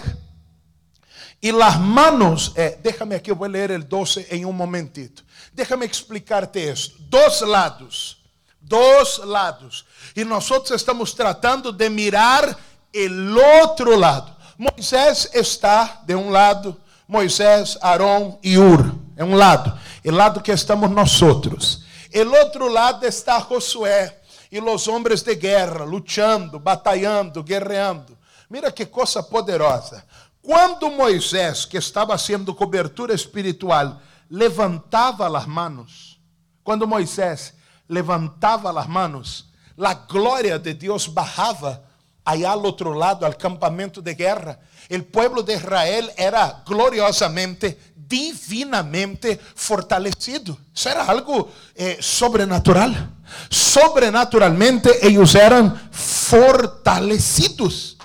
E 1.42 1.52
las 1.52 1.80
manos, 1.80 2.52
eh, 2.56 2.78
déjame 2.82 3.16
aqui, 3.16 3.32
eu 3.32 3.36
vou 3.36 3.48
ler 3.48 3.72
o 3.72 3.84
12 3.84 4.28
em 4.30 4.46
um 4.46 4.52
momentito. 4.52 5.24
Déjame 5.54 5.86
explicarte 5.86 6.60
esto. 6.60 7.02
Dos 7.04 7.42
lados. 7.42 8.18
Dos 8.60 9.20
lados. 9.20 9.86
E 10.16 10.26
nós 10.26 10.50
estamos 10.72 11.14
tratando 11.14 11.72
de 11.72 11.90
mirar 11.90 12.58
el 12.94 13.38
outro 13.38 13.96
lado. 13.96 14.36
Moisés 14.58 15.30
está 15.34 16.02
de 16.06 16.14
um 16.16 16.30
lado, 16.30 16.76
Moisés, 17.08 17.78
Arão 17.82 18.38
e 18.44 18.58
Ur, 18.58 18.94
é 19.16 19.24
um 19.24 19.34
lado. 19.34 19.80
O 20.04 20.12
lado 20.12 20.42
que 20.42 20.52
estamos 20.52 20.90
nós 20.92 21.22
outros. 21.22 21.84
El 22.12 22.30
outro 22.34 22.68
lado 22.68 23.06
está 23.06 23.40
Josué 23.40 24.20
e 24.52 24.60
os 24.60 24.88
homens 24.88 25.22
de 25.22 25.36
guerra, 25.36 25.86
lutando, 25.86 26.60
batalhando, 26.60 27.42
guerreando. 27.42 28.18
Mira 28.50 28.72
que 28.72 28.86
coisa 28.86 29.22
poderosa. 29.22 30.04
Quando 30.50 30.90
Moisés, 30.90 31.64
que 31.64 31.78
estava 31.78 32.18
sendo 32.18 32.56
cobertura 32.56 33.14
espiritual, 33.14 34.02
levantava 34.32 35.38
as 35.38 35.46
manos, 35.46 36.20
quando 36.64 36.88
Moisés 36.88 37.54
levantava 37.88 38.72
as 38.82 38.88
manos, 38.88 39.46
a 39.78 39.94
glória 39.94 40.58
de 40.58 40.74
Deus 40.74 41.06
bajava 41.06 41.84
allá 42.26 42.50
al 42.50 42.66
outro 42.66 42.94
lado, 42.94 43.28
al 43.28 43.36
campamento 43.36 44.02
de 44.02 44.16
guerra. 44.16 44.60
O 44.90 45.04
pueblo 45.04 45.44
de 45.44 45.54
Israel 45.54 46.12
era 46.18 46.64
gloriosamente, 46.66 47.78
divinamente 47.96 49.40
fortalecido. 49.54 50.58
Isso 50.74 50.90
era 50.90 51.04
algo 51.04 51.52
eh, 51.76 52.00
sobrenatural. 52.02 52.90
Sobrenaturalmente, 53.52 54.90
eles 55.04 55.36
eram 55.36 55.80
fortalecidos. 55.92 57.99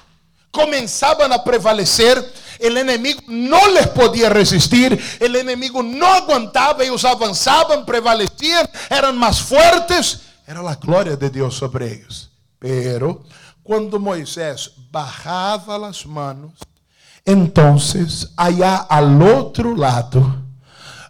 Começavam 0.55 1.33
a 1.33 1.39
prevalecer 1.39 2.25
el 2.59 2.77
enemigo 2.77 3.21
no 3.27 3.67
les 3.69 3.89
podía 3.89 4.29
resistir, 4.29 4.99
el 5.21 5.37
enemigo 5.37 5.83
no 5.83 6.07
aguantaba, 6.07 6.85
ellos 6.85 7.05
avanzaban, 7.05 7.85
prevalecían, 7.85 8.69
eran 8.89 9.19
más 9.19 9.43
fuertes, 9.43 10.23
era 10.47 10.63
la 10.63 10.77
gloria 10.77 11.17
de 11.17 11.31
Dios 11.31 11.57
sobre 11.57 11.93
ellos. 11.93 12.31
Pero 12.59 13.25
cuando 13.63 13.99
Moisés 13.99 14.73
bajaba 14.91 15.79
las 15.79 16.07
manos, 16.07 16.53
entonces 17.25 18.31
allá 18.37 18.77
al 18.77 19.21
otro 19.21 19.75
lado, 19.75 20.43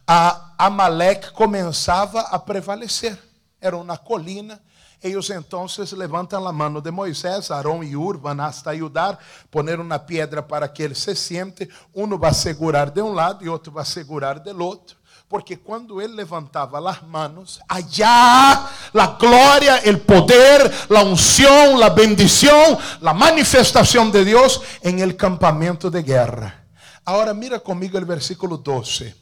a 0.06 0.54
Amalek 0.58 1.32
comenzaba 1.32 2.22
a 2.22 2.44
prevalecer. 2.44 3.18
Era 3.60 3.76
una 3.76 3.96
colina 3.96 4.60
Ellos 5.04 5.28
entonces 5.28 5.92
levantan 5.92 6.42
la 6.42 6.50
mano 6.50 6.80
de 6.80 6.90
Moisés, 6.90 7.50
Aarón 7.50 7.84
y 7.84 7.94
Ur 7.94 8.18
van 8.18 8.40
hasta 8.40 8.70
ayudar, 8.70 9.18
poner 9.50 9.78
una 9.78 10.06
piedra 10.06 10.48
para 10.48 10.72
que 10.72 10.86
él 10.86 10.96
se 10.96 11.14
siente. 11.14 11.68
Uno 11.92 12.18
va 12.18 12.28
a 12.28 12.32
segurar 12.32 12.90
de 12.90 13.02
un 13.02 13.14
lado 13.14 13.44
y 13.44 13.48
otro 13.48 13.70
va 13.70 13.82
a 13.82 13.84
segurar 13.84 14.42
del 14.42 14.62
otro. 14.62 14.96
Porque 15.28 15.58
quando 15.58 16.00
ele 16.00 16.14
levantava 16.14 16.78
as 16.90 17.02
manos, 17.02 17.60
allá 17.68 18.66
a 18.94 19.06
glória, 19.20 19.82
o 19.92 19.98
poder, 19.98 20.72
a 20.88 21.02
unção, 21.02 21.82
a 21.82 21.90
bendição, 21.90 22.78
a 23.02 23.12
manifestação 23.12 24.10
de 24.10 24.24
Deus 24.24 24.58
em 24.82 25.02
el 25.02 25.16
campamento 25.16 25.90
de 25.90 26.02
guerra. 26.02 26.64
Agora 27.04 27.34
mira 27.34 27.60
comigo 27.60 27.98
o 27.98 28.06
versículo 28.06 28.56
12. 28.56 29.14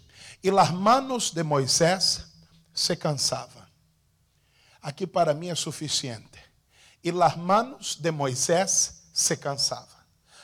E 0.45 0.49
as 0.49 0.71
manos 0.71 1.33
de 1.33 1.43
Moisés 1.43 2.25
se 2.73 2.95
cansavam. 2.95 3.62
Aqui 4.83 5.07
para 5.07 5.33
mim 5.33 5.49
é 5.49 5.55
suficiente. 5.55 6.41
E 7.05 7.11
as 7.11 7.37
manos 7.37 7.97
de 7.97 8.11
Moisés 8.11 9.05
se 9.12 9.37
cansavam. 9.37 9.87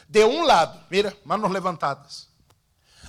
De 0.09 0.25
um 0.25 0.43
lado, 0.43 0.81
mira, 0.91 1.15
manos 1.25 1.51
levantadas. 1.51 2.29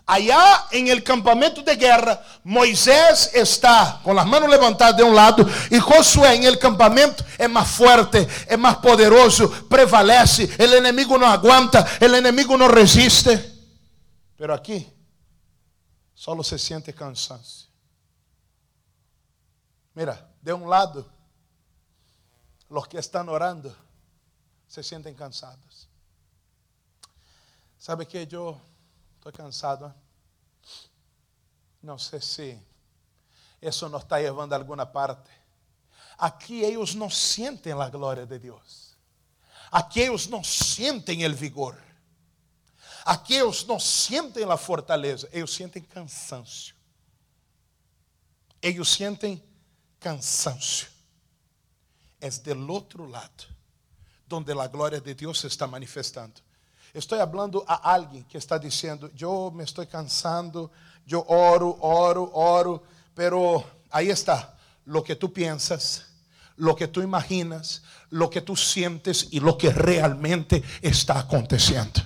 Allá 0.06 0.68
em 0.72 0.90
el 0.90 1.04
campamento 1.04 1.62
de 1.62 1.76
guerra, 1.76 2.20
Moisés 2.44 3.30
está 3.36 4.02
com 4.04 4.18
as 4.18 4.26
manos 4.26 4.50
levantadas 4.50 4.98
de 4.98 5.04
um 5.04 5.14
lado 5.14 5.46
e 5.70 5.80
Josué 5.80 6.36
em 6.36 6.46
el 6.46 6.58
campamento 6.58 7.24
é 7.38 7.48
mais 7.48 7.70
forte, 7.70 8.28
é 8.48 8.58
mais 8.58 8.78
poderoso, 8.78 9.48
prevalece, 9.66 10.50
o 10.60 10.78
inimigo 10.78 11.16
não 11.16 11.28
aguanta, 11.28 11.86
o 12.02 12.18
inimigo 12.18 12.58
não 12.58 12.68
resiste. 12.68 13.30
Pero 14.36 14.52
aqui, 14.52 14.92
só 16.16 16.42
se 16.42 16.58
siente 16.58 16.92
cansancio. 16.92 17.68
Mira, 19.96 20.28
de 20.42 20.54
um 20.54 20.66
lado, 20.66 21.06
los 22.70 22.88
que 22.88 23.00
están 23.00 23.28
orando 23.30 23.76
se 24.68 24.84
sienten 24.84 25.16
cansados. 25.16 25.88
¿Sabe 27.78 28.08
que 28.08 28.28
yo 28.28 28.60
estoy 29.16 29.34
cansado? 29.34 29.94
No 31.82 31.98
sé 31.98 32.22
si 32.22 32.60
eso 33.60 33.90
nos 33.90 34.04
está 34.04 34.20
llevando 34.20 34.54
a 34.54 34.58
alguna 34.58 34.92
parte. 34.92 35.32
Aquí 36.18 36.64
ellos 36.64 36.96
no 36.96 37.10
sienten 37.10 37.78
la 37.78 37.90
gloria 37.90 38.26
de 38.26 38.38
Dios. 38.38 38.98
Aquí 39.72 40.02
ellos 40.02 40.30
no 40.30 40.44
sienten 40.44 41.22
el 41.22 41.34
vigor. 41.34 41.78
Aquí 43.06 43.36
ellos 43.38 43.66
no 43.68 43.80
sienten 43.80 44.48
la 44.48 44.58
fortaleza. 44.58 45.28
Ellos 45.32 45.52
sienten 45.52 45.84
cansancio. 45.86 46.76
Ellos 48.62 48.90
sienten 48.90 49.42
cansancio 50.00 50.99
es 52.20 52.44
del 52.44 52.70
otro 52.70 53.08
lado, 53.08 53.46
donde 54.28 54.54
la 54.54 54.68
gloria 54.68 55.00
de 55.00 55.16
Dios 55.16 55.40
se 55.40 55.48
está 55.48 55.68
manifestando. 55.68 56.42
Estou 56.94 57.20
hablando 57.20 57.64
a 57.68 57.94
alguém 57.94 58.24
que 58.24 58.38
está 58.38 58.58
dizendo: 58.58 59.12
Eu 59.20 59.52
me 59.52 59.64
estou 59.64 59.86
cansando, 59.86 60.72
eu 61.08 61.24
oro, 61.28 61.78
oro, 61.82 62.32
oro, 62.34 62.84
pero 63.16 63.64
aí 63.92 64.10
está, 64.10 64.56
lo 64.86 65.04
que 65.04 65.16
tu 65.16 65.30
piensas, 65.30 66.06
lo 66.58 66.76
que 66.76 66.88
tu 66.88 67.02
imaginas, 67.02 67.84
lo 68.10 68.30
que 68.30 68.42
tu 68.42 68.56
sientes 68.56 69.28
e 69.32 69.40
lo 69.40 69.56
que 69.56 69.70
realmente 69.70 70.64
está 70.82 71.20
acontecendo. 71.20 72.02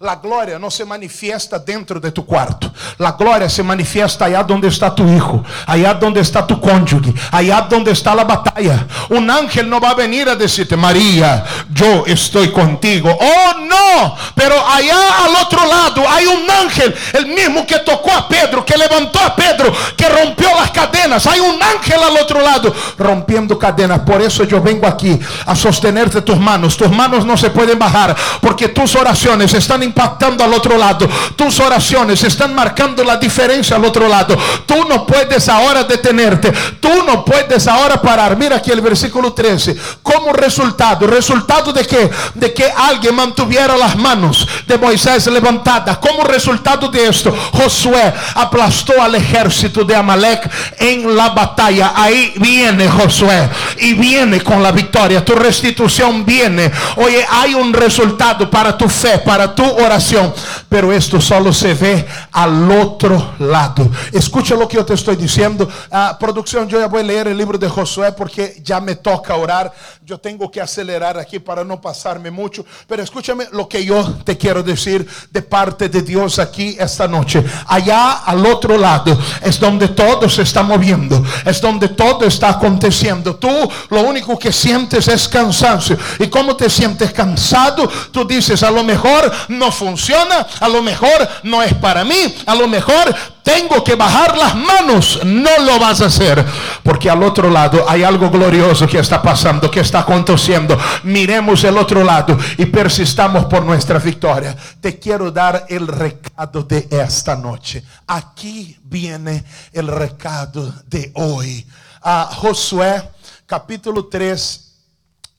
La 0.00 0.14
gloria 0.14 0.60
no 0.60 0.70
se 0.70 0.84
manifiesta 0.84 1.58
dentro 1.58 1.98
de 1.98 2.12
tu 2.12 2.24
cuarto. 2.24 2.72
La 2.98 3.16
gloria 3.18 3.48
se 3.48 3.64
manifiesta 3.64 4.26
allá 4.26 4.44
donde 4.44 4.68
está 4.68 4.94
tu 4.94 5.04
hijo, 5.12 5.42
allá 5.66 5.92
donde 5.94 6.20
está 6.20 6.46
tu 6.46 6.60
cónyuge, 6.60 7.12
allá 7.32 7.62
donde 7.62 7.90
está 7.90 8.14
la 8.14 8.22
batalla. 8.22 8.86
Un 9.08 9.28
ángel 9.28 9.68
no 9.68 9.80
va 9.80 9.90
a 9.90 9.94
venir 9.94 10.28
a 10.28 10.36
decirte, 10.36 10.76
María, 10.76 11.44
yo 11.72 12.04
estoy 12.06 12.52
contigo. 12.52 13.10
Oh, 13.10 13.58
no, 13.58 14.14
pero 14.36 14.54
allá 14.68 15.24
al 15.24 15.34
otro 15.44 15.66
lado 15.66 16.08
hay 16.08 16.26
un 16.26 16.48
ángel, 16.48 16.94
el 17.14 17.26
mismo 17.26 17.66
que 17.66 17.80
tocó 17.80 18.12
a 18.12 18.28
Pedro, 18.28 18.64
que 18.64 18.76
levantó 18.76 19.18
a 19.18 19.34
Pedro, 19.34 19.72
que 19.96 20.08
rompió 20.08 20.48
las 20.54 20.70
cadenas. 20.70 21.26
Hay 21.26 21.40
un 21.40 21.60
ángel 21.60 22.00
al 22.00 22.16
otro 22.22 22.40
lado 22.40 22.72
rompiendo 22.96 23.58
cadenas. 23.58 23.98
Por 24.00 24.22
eso 24.22 24.44
yo 24.44 24.62
vengo 24.62 24.86
aquí 24.86 25.18
a 25.44 25.56
sostenerte 25.56 26.22
tus 26.22 26.38
manos. 26.38 26.76
Tus 26.76 26.88
manos 26.88 27.26
no 27.26 27.36
se 27.36 27.50
pueden 27.50 27.80
bajar 27.80 28.14
porque 28.40 28.68
tus 28.68 28.94
oraciones 28.94 29.52
están 29.54 29.87
impactando 29.88 30.44
al 30.44 30.52
otro 30.52 30.76
lado. 30.76 31.08
Tus 31.36 31.58
oraciones 31.60 32.22
están 32.22 32.54
marcando 32.54 33.02
la 33.02 33.16
diferencia 33.16 33.76
al 33.76 33.84
otro 33.84 34.08
lado. 34.08 34.36
Tú 34.66 34.86
no 34.88 35.06
puedes 35.06 35.48
ahora 35.48 35.84
detenerte. 35.84 36.52
Tú 36.80 37.02
no 37.06 37.24
puedes 37.24 37.66
ahora 37.66 38.00
parar. 38.00 38.36
Mira 38.36 38.56
aquí 38.56 38.70
el 38.70 38.80
versículo 38.80 39.32
13. 39.32 39.76
Como 40.02 40.32
resultado, 40.32 41.06
resultado 41.06 41.72
de 41.72 41.84
que 41.84 42.10
de 42.34 42.52
que 42.52 42.70
alguien 42.76 43.14
mantuviera 43.14 43.76
las 43.76 43.96
manos 43.96 44.46
de 44.66 44.78
Moisés 44.78 45.26
levantadas. 45.26 45.98
Como 45.98 46.24
resultado 46.24 46.88
de 46.88 47.06
esto, 47.06 47.34
Josué 47.52 48.12
aplastó 48.34 49.00
al 49.02 49.14
ejército 49.14 49.84
de 49.84 49.94
Amalek 49.94 50.48
en 50.78 51.16
la 51.16 51.30
batalla. 51.30 51.92
Ahí 51.94 52.34
viene 52.36 52.88
Josué 52.88 53.48
y 53.78 53.94
viene 53.94 54.40
con 54.40 54.62
la 54.62 54.72
victoria. 54.72 55.24
Tu 55.24 55.34
restitución 55.34 56.24
viene. 56.24 56.70
Oye, 56.96 57.26
hay 57.30 57.54
un 57.54 57.72
resultado 57.72 58.50
para 58.50 58.76
tu 58.76 58.88
fe, 58.88 59.18
para 59.18 59.54
tu 59.54 59.64
oración. 59.84 60.32
Pero 60.68 60.92
esto 60.92 61.20
solo 61.20 61.52
se 61.52 61.74
ve 61.74 62.06
al 62.32 62.70
otro 62.70 63.34
lado. 63.38 63.88
Escucha 64.12 64.54
lo 64.54 64.68
que 64.68 64.76
yo 64.76 64.84
te 64.84 64.94
estoy 64.94 65.16
diciendo. 65.16 65.68
Ah, 65.90 66.16
producción, 66.18 66.68
yo 66.68 66.78
ya 66.78 66.86
voy 66.86 67.00
a 67.00 67.04
leer 67.04 67.28
el 67.28 67.36
libro 67.36 67.58
de 67.58 67.68
Josué 67.68 68.12
porque 68.12 68.60
ya 68.62 68.80
me 68.80 68.96
toca 68.96 69.34
orar. 69.34 69.72
Yo 70.04 70.18
tengo 70.18 70.50
que 70.50 70.60
acelerar 70.60 71.18
aquí 71.18 71.38
para 71.38 71.64
no 71.64 71.80
pasarme 71.80 72.30
mucho. 72.30 72.64
Pero 72.86 73.02
escúchame 73.02 73.46
lo 73.52 73.68
que 73.68 73.84
yo 73.84 74.14
te 74.24 74.36
quiero 74.36 74.62
decir 74.62 75.06
de 75.30 75.42
parte 75.42 75.88
de 75.88 76.02
Dios 76.02 76.38
aquí 76.38 76.76
esta 76.78 77.06
noche. 77.06 77.44
Allá 77.66 78.24
al 78.24 78.44
otro 78.46 78.76
lado 78.76 79.18
es 79.42 79.58
donde 79.58 79.88
todo 79.88 80.28
se 80.28 80.42
está 80.42 80.62
moviendo. 80.62 81.22
Es 81.44 81.60
donde 81.60 81.88
todo 81.88 82.24
está 82.24 82.50
aconteciendo. 82.50 83.36
Tú 83.36 83.48
lo 83.90 84.02
único 84.02 84.38
que 84.38 84.52
sientes 84.52 85.08
es 85.08 85.28
cansancio. 85.28 85.96
¿Y 86.18 86.28
cómo 86.28 86.56
te 86.56 86.68
sientes 86.70 87.12
cansado? 87.12 87.88
Tú 88.10 88.26
dices, 88.26 88.62
a 88.62 88.70
lo 88.70 88.82
mejor 88.82 89.30
no 89.48 89.67
funciona. 89.70 90.46
A 90.60 90.68
lo 90.68 90.82
mejor 90.82 91.28
no 91.42 91.62
es 91.62 91.74
para 91.74 92.04
mí. 92.04 92.34
A 92.46 92.54
lo 92.54 92.68
mejor 92.68 93.14
tengo 93.42 93.82
que 93.82 93.94
bajar 93.94 94.36
las 94.36 94.54
manos. 94.54 95.20
No 95.24 95.50
lo 95.60 95.78
vas 95.78 96.00
a 96.00 96.06
hacer. 96.06 96.44
Porque 96.82 97.08
al 97.10 97.22
otro 97.22 97.50
lado 97.50 97.84
hay 97.88 98.02
algo 98.02 98.30
glorioso 98.30 98.86
que 98.86 98.98
está 98.98 99.20
pasando, 99.22 99.70
que 99.70 99.80
está 99.80 100.00
aconteciendo. 100.00 100.78
Miremos 101.04 101.64
el 101.64 101.78
otro 101.78 102.04
lado 102.04 102.38
y 102.56 102.66
persistamos 102.66 103.46
por 103.46 103.64
nuestra 103.64 103.98
victoria. 103.98 104.56
Te 104.80 104.98
quiero 104.98 105.30
dar 105.30 105.66
el 105.68 105.86
recado 105.86 106.62
de 106.62 106.88
esta 106.90 107.36
noche. 107.36 107.82
Aquí 108.06 108.76
viene 108.82 109.44
el 109.72 109.86
recado 109.88 110.74
de 110.86 111.12
hoy. 111.14 111.66
A 112.02 112.30
Josué 112.32 113.02
capítulo 113.46 114.06
3, 114.06 114.74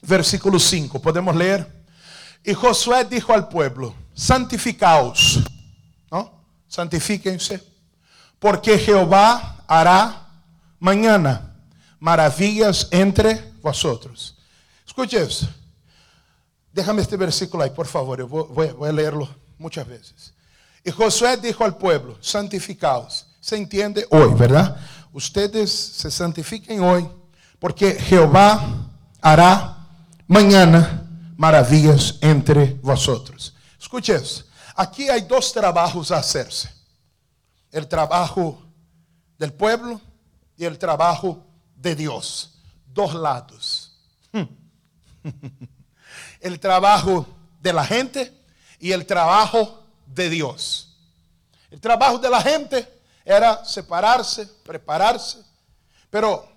versículo 0.02 0.60
5. 0.60 1.02
Podemos 1.02 1.36
leer. 1.36 1.80
Y 2.44 2.54
Josué 2.54 3.06
dijo 3.10 3.34
al 3.34 3.48
pueblo: 3.48 3.94
Santificaos, 4.20 5.40
¿no? 6.12 6.30
Santifíquense, 6.68 7.64
porque 8.38 8.78
Jehová 8.78 9.64
hará 9.66 10.28
mañana 10.78 11.56
maravillas 12.02 12.90
entre 12.92 13.54
vosotros. 13.62 14.36
Escuche 14.86 15.22
eso. 15.22 15.48
Déjame 16.74 17.02
este 17.02 17.16
versículo 17.16 17.64
ahí, 17.64 17.70
por 17.70 17.88
favor. 17.88 18.20
Yo 18.20 18.28
voy, 18.28 18.68
voy 18.74 18.90
a 18.90 18.92
leerlo 18.92 19.30
muchas 19.58 19.88
veces. 19.88 20.34
Y 20.84 20.92
Josué 20.92 21.38
dijo 21.38 21.64
al 21.64 21.78
pueblo: 21.78 22.18
Santificaos. 22.20 23.26
Se 23.40 23.56
entiende 23.56 24.06
hoy, 24.10 24.34
¿verdad? 24.34 24.76
Ustedes 25.14 25.72
se 25.72 26.12
santifiquen 26.12 26.82
hoy, 26.82 27.08
porque 27.58 27.94
Jehová 27.94 28.90
hará 29.22 29.78
mañana 30.28 31.08
maravillas 31.38 32.18
entre 32.20 32.74
vosotros. 32.82 33.56
Escuche 33.90 34.14
eso. 34.14 34.44
Aquí 34.76 35.10
hay 35.10 35.22
dos 35.22 35.52
trabajos 35.52 36.12
a 36.12 36.18
hacerse. 36.18 36.72
El 37.72 37.88
trabajo 37.88 38.62
del 39.36 39.52
pueblo 39.52 40.00
y 40.56 40.64
el 40.64 40.78
trabajo 40.78 41.44
de 41.76 41.96
Dios. 41.96 42.60
Dos 42.86 43.16
lados. 43.16 43.98
El 46.40 46.60
trabajo 46.60 47.26
de 47.60 47.74
la 47.74 47.84
gente 47.84 48.32
y 48.80 48.92
el 48.92 49.08
trabajo 49.08 49.84
de 50.06 50.30
Dios. 50.30 50.96
El 51.72 51.82
trabajo 51.82 52.20
de 52.20 52.30
la 52.30 52.42
gente 52.42 52.88
era 53.26 53.66
separarse, 53.66 54.46
prepararse. 54.64 55.40
Pero 56.12 56.48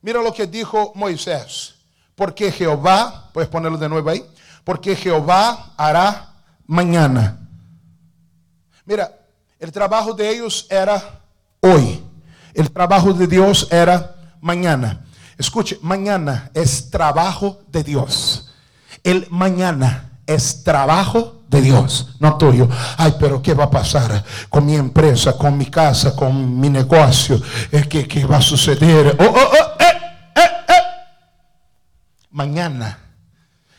mira 0.00 0.20
lo 0.20 0.34
que 0.34 0.48
dijo 0.48 0.90
Moisés. 0.96 1.76
Porque 2.16 2.50
Jehová, 2.50 3.30
puedes 3.32 3.48
ponerlo 3.48 3.78
de 3.78 3.88
nuevo 3.88 4.10
ahí, 4.10 4.26
porque 4.64 4.96
Jehová 4.96 5.74
hará 5.76 6.31
mañana. 6.66 7.38
Mira, 8.84 9.10
el 9.58 9.70
trabajo 9.70 10.12
de 10.12 10.28
ellos 10.28 10.66
era 10.70 11.20
hoy. 11.60 12.02
El 12.54 12.70
trabajo 12.70 13.12
de 13.12 13.26
Dios 13.26 13.68
era 13.70 14.16
mañana. 14.40 15.04
Escuche, 15.38 15.78
mañana 15.82 16.50
es 16.54 16.90
trabajo 16.90 17.62
de 17.68 17.82
Dios. 17.82 18.50
El 19.02 19.26
mañana 19.30 20.10
es 20.26 20.62
trabajo 20.62 21.42
de 21.48 21.60
Dios, 21.60 22.14
no 22.18 22.36
tuyo. 22.38 22.68
Ay, 22.96 23.14
pero 23.20 23.42
¿qué 23.42 23.54
va 23.54 23.64
a 23.64 23.70
pasar 23.70 24.24
con 24.48 24.64
mi 24.64 24.74
empresa, 24.74 25.36
con 25.36 25.56
mi 25.56 25.66
casa, 25.66 26.16
con 26.16 26.58
mi 26.58 26.70
negocio? 26.70 27.40
¿Qué, 27.88 28.08
qué 28.08 28.24
va 28.24 28.38
a 28.38 28.42
suceder? 28.42 29.16
Oh, 29.18 29.24
oh, 29.24 29.34
oh, 29.34 29.82
eh, 29.82 29.84
eh, 30.36 30.50
eh. 30.68 30.82
Mañana 32.30 32.98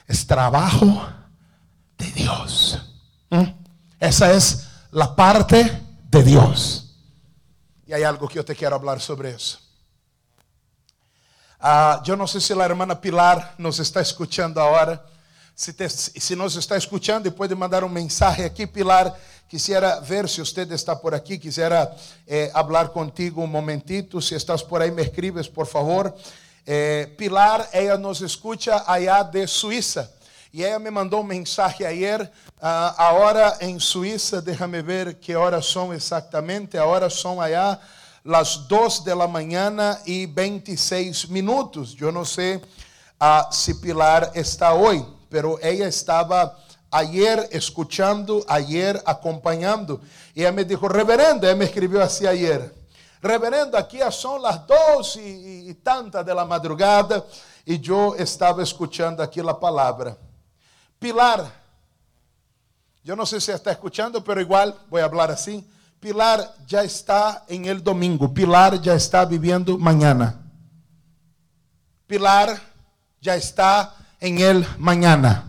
es 0.08 0.26
trabajo 0.28 1.04
de 1.98 2.12
Dios. 2.12 2.63
Esa 4.04 4.34
es 4.34 4.68
la 4.92 5.16
parte 5.16 5.82
de 6.10 6.24
Dios. 6.24 6.94
Y 7.88 7.94
hay 7.94 8.04
algo 8.04 8.28
que 8.28 8.36
yo 8.36 8.44
te 8.44 8.54
quiero 8.54 8.76
hablar 8.76 9.00
sobre 9.00 9.30
eso. 9.30 9.60
Ah, 11.58 12.02
yo 12.04 12.18
no 12.18 12.28
sé 12.28 12.42
si 12.42 12.54
la 12.54 12.66
hermana 12.66 13.00
Pilar 13.00 13.56
nos 13.58 13.80
está 13.80 14.02
escuchando 14.02 14.60
ahora. 14.60 15.02
Se, 15.56 15.72
te, 15.72 15.88
se 15.88 16.36
nos 16.36 16.58
está 16.58 16.76
escuchando 16.76 17.30
e 17.30 17.32
pode 17.32 17.56
mandar 17.56 17.82
um 17.86 17.88
mensagem 17.88 18.44
aqui, 18.44 18.68
Pilar, 18.68 19.18
quisiera 19.48 20.02
ver 20.02 20.28
se 20.28 20.42
você 20.42 20.64
está 20.64 20.94
por 20.98 21.16
aqui, 21.16 21.40
quisiera 21.40 21.96
eh, 22.28 22.52
hablar 22.54 22.90
contigo 22.90 23.42
um 23.42 23.48
momentito, 23.48 24.20
se 24.22 24.36
estás 24.36 24.62
por 24.62 24.82
aí, 24.82 24.92
me 24.92 25.04
escribes, 25.04 25.48
por 25.48 25.66
favor. 25.66 26.14
Eh, 26.68 27.10
Pilar, 27.18 27.70
ela 27.72 27.98
nos 27.98 28.20
escuta 28.20 28.84
allá 28.86 29.24
de 29.24 29.48
Suíça. 29.48 30.12
E 30.54 30.64
ela 30.64 30.78
me 30.78 30.92
mandou 30.92 31.22
um 31.22 31.24
mensagem 31.24 31.84
ayer, 31.84 32.22
uh, 32.22 32.30
a 32.62 33.58
em 33.60 33.80
Suíça, 33.80 34.40
déjame 34.40 34.84
ver 34.84 35.16
que 35.16 35.36
horas 35.36 35.66
são 35.66 35.92
exatamente, 35.92 36.78
a 36.78 36.86
hora 36.86 37.10
são 37.10 37.42
allá 37.42 37.80
las 38.24 38.58
2 38.68 39.00
de 39.00 39.16
la 39.16 39.28
mañana 39.28 40.00
e 40.06 40.28
26 40.28 41.26
minutos. 41.26 41.96
Eu 42.00 42.12
não 42.12 42.24
sei 42.24 42.58
uh, 42.58 43.82
Pilar 43.82 44.32
está 44.36 44.76
hoje 44.76 45.04
pero 45.34 45.58
ella 45.64 45.88
estaba 45.88 46.56
ayer 46.92 47.50
escuchando, 47.52 48.46
ayer 48.48 49.02
acompañando. 49.04 50.00
Y 50.36 50.42
ella 50.42 50.52
me 50.52 50.64
dijo, 50.64 50.88
reverendo, 50.88 51.48
ella 51.48 51.56
me 51.56 51.66
escribió 51.66 52.04
así 52.04 52.28
ayer. 52.28 52.72
Reverendo, 53.20 53.76
aquí 53.76 53.98
son 54.12 54.44
las 54.44 54.68
dos 54.68 55.16
y, 55.16 55.72
y 55.72 55.74
tantas 55.74 56.24
de 56.24 56.36
la 56.36 56.46
madrugada 56.46 57.26
y 57.66 57.80
yo 57.80 58.14
estaba 58.16 58.62
escuchando 58.62 59.24
aquí 59.24 59.42
la 59.42 59.60
palabra. 59.60 60.16
Pilar, 61.04 61.52
yo 63.04 63.14
no 63.18 63.26
sé 63.26 63.42
si 63.42 63.52
está 63.52 63.74
escuchando, 63.74 64.24
pero 64.24 64.40
igual 64.40 64.74
voy 64.90 65.02
a 65.02 65.04
hablar 65.04 65.32
así. 65.32 65.70
Pilar 66.00 66.56
ya 66.66 66.82
está 66.82 67.44
en 67.50 67.66
el 67.66 67.84
domingo. 67.84 68.34
Pilar 68.34 68.82
ya 68.82 68.94
está 68.94 69.26
viviendo 69.26 69.78
mañana. 69.78 70.40
Pilar 72.08 72.58
ya 73.20 73.36
está 73.36 73.94
en 74.18 74.40
el 74.40 74.66
mañana. 74.78 75.44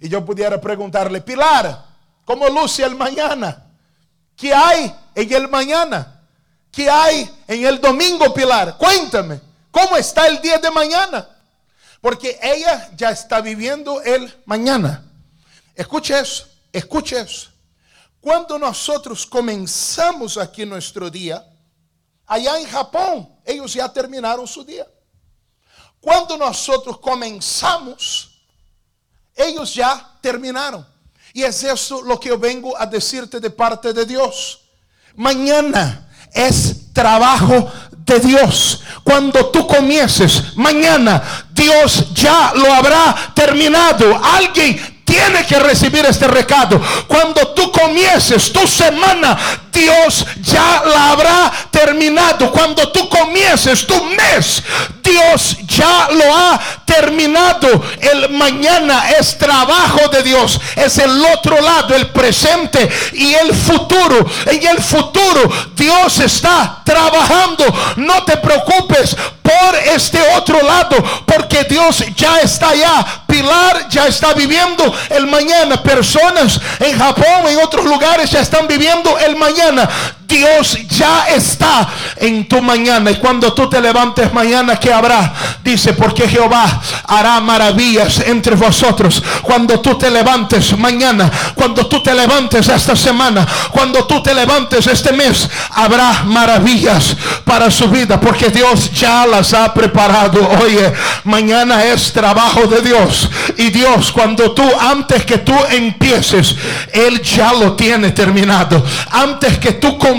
Y 0.00 0.08
yo 0.08 0.24
pudiera 0.24 0.58
preguntarle, 0.58 1.20
Pilar, 1.20 1.84
¿cómo 2.24 2.48
luce 2.48 2.82
el 2.82 2.94
mañana? 2.94 3.66
¿Qué 4.34 4.54
hay 4.54 4.90
en 5.14 5.32
el 5.34 5.48
mañana? 5.48 6.22
¿Qué 6.72 6.88
hay 6.88 7.30
en 7.46 7.66
el 7.66 7.78
domingo, 7.78 8.32
Pilar? 8.32 8.78
Cuéntame, 8.78 9.38
¿cómo 9.70 9.98
está 9.98 10.26
el 10.28 10.40
día 10.40 10.56
de 10.56 10.70
mañana? 10.70 11.28
Porque 12.00 12.38
ella 12.40 12.90
ya 12.96 13.10
está 13.10 13.40
viviendo 13.40 14.00
el 14.02 14.32
mañana. 14.44 15.04
Escuche 15.74 16.18
eso, 16.18 16.46
escuche 16.72 17.20
eso. 17.20 17.50
Cuando 18.20 18.58
nosotros 18.58 19.24
comenzamos 19.26 20.36
aquí 20.36 20.66
nuestro 20.66 21.10
día, 21.10 21.44
allá 22.26 22.58
en 22.58 22.66
Japón, 22.66 23.28
ellos 23.44 23.72
ya 23.74 23.88
terminaron 23.92 24.46
su 24.46 24.64
día. 24.64 24.86
Quando 26.00 26.36
nós 26.36 26.68
outros 26.68 26.96
começamos, 26.98 28.40
eles 29.36 29.72
já 29.72 29.98
terminaram. 30.22 30.84
E 31.34 31.44
é 31.44 31.48
isso 31.48 31.96
o 31.96 32.18
que 32.18 32.30
eu 32.30 32.38
vengo 32.38 32.74
a 32.76 32.84
decirte 32.84 33.40
de 33.40 33.50
parte 33.50 33.92
de 33.92 34.04
Deus. 34.04 34.60
Mañana 35.14 36.08
é 36.32 36.48
trabalho 36.94 37.70
de 38.08 38.20
Deus. 38.20 38.80
Quando 39.04 39.46
tu 39.46 39.66
comiences, 39.66 40.56
mañana 40.56 41.22
Deus 41.50 42.04
já 42.14 42.52
lo 42.54 42.72
habrá 42.72 43.14
terminado. 43.34 44.18
Alguém 44.22 44.80
tiene 45.04 45.46
que 45.46 45.58
recibir 45.58 46.04
este 46.04 46.26
recado. 46.26 46.80
Cuando 47.06 47.48
tú 47.48 47.70
comiences 47.72 48.52
tu 48.52 48.66
semana, 48.66 49.38
Dios 49.72 50.26
ya 50.42 50.82
la 50.84 51.10
habrá 51.12 51.52
terminado. 51.70 52.50
Cuando 52.50 52.88
tú 52.92 53.08
comiences 53.08 53.86
tu 53.86 54.04
mes, 54.04 54.62
Dios 55.08 55.56
ya 55.66 56.08
lo 56.10 56.34
ha 56.34 56.60
terminado. 56.84 57.82
El 58.00 58.30
mañana 58.30 59.10
es 59.18 59.36
trabajo 59.38 60.08
de 60.08 60.22
Dios. 60.22 60.60
Es 60.76 60.98
el 60.98 61.24
otro 61.24 61.60
lado, 61.60 61.94
el 61.94 62.08
presente 62.08 62.88
y 63.12 63.34
el 63.34 63.54
futuro. 63.54 64.26
En 64.46 64.66
el 64.66 64.82
futuro 64.82 65.50
Dios 65.74 66.18
está 66.20 66.82
trabajando. 66.84 67.64
No 67.96 68.24
te 68.24 68.36
preocupes 68.36 69.16
por 69.42 69.76
este 69.94 70.20
otro 70.36 70.60
lado, 70.62 70.96
porque 71.24 71.64
Dios 71.64 72.04
ya 72.14 72.40
está 72.40 72.70
allá. 72.70 73.22
Pilar 73.26 73.88
ya 73.88 74.06
está 74.06 74.34
viviendo 74.34 74.94
el 75.10 75.26
mañana. 75.26 75.82
Personas 75.82 76.60
en 76.80 76.98
Japón, 76.98 77.48
en 77.48 77.58
otros 77.58 77.84
lugares 77.86 78.30
ya 78.30 78.40
están 78.40 78.66
viviendo 78.66 79.18
el 79.18 79.36
mañana. 79.36 79.88
Dios 80.28 80.76
ya 80.90 81.26
está 81.28 81.88
en 82.16 82.46
tu 82.46 82.60
mañana. 82.60 83.10
Y 83.10 83.16
cuando 83.16 83.54
tú 83.54 83.68
te 83.68 83.80
levantes 83.80 84.30
mañana, 84.34 84.78
¿qué 84.78 84.92
habrá? 84.92 85.32
Dice, 85.64 85.94
porque 85.94 86.28
Jehová 86.28 86.82
hará 87.06 87.40
maravillas 87.40 88.20
entre 88.20 88.54
vosotros. 88.54 89.22
Cuando 89.40 89.80
tú 89.80 89.96
te 89.96 90.10
levantes 90.10 90.76
mañana, 90.76 91.30
cuando 91.54 91.86
tú 91.86 92.02
te 92.02 92.14
levantes 92.14 92.68
esta 92.68 92.94
semana, 92.94 93.46
cuando 93.70 94.04
tú 94.04 94.22
te 94.22 94.34
levantes 94.34 94.86
este 94.86 95.12
mes, 95.12 95.48
habrá 95.70 96.24
maravillas 96.24 97.16
para 97.44 97.70
su 97.70 97.88
vida. 97.88 98.20
Porque 98.20 98.50
Dios 98.50 98.92
ya 98.92 99.26
las 99.26 99.54
ha 99.54 99.72
preparado. 99.72 100.46
Oye, 100.62 100.92
mañana 101.24 101.84
es 101.84 102.12
trabajo 102.12 102.66
de 102.66 102.82
Dios. 102.82 103.30
Y 103.56 103.70
Dios, 103.70 104.12
cuando 104.12 104.52
tú, 104.52 104.64
antes 104.78 105.24
que 105.24 105.38
tú 105.38 105.54
empieces, 105.70 106.54
Él 106.92 107.22
ya 107.22 107.54
lo 107.54 107.72
tiene 107.72 108.10
terminado. 108.10 108.84
Antes 109.10 109.58
que 109.58 109.72
tú 109.72 109.96
comiences, 109.96 110.17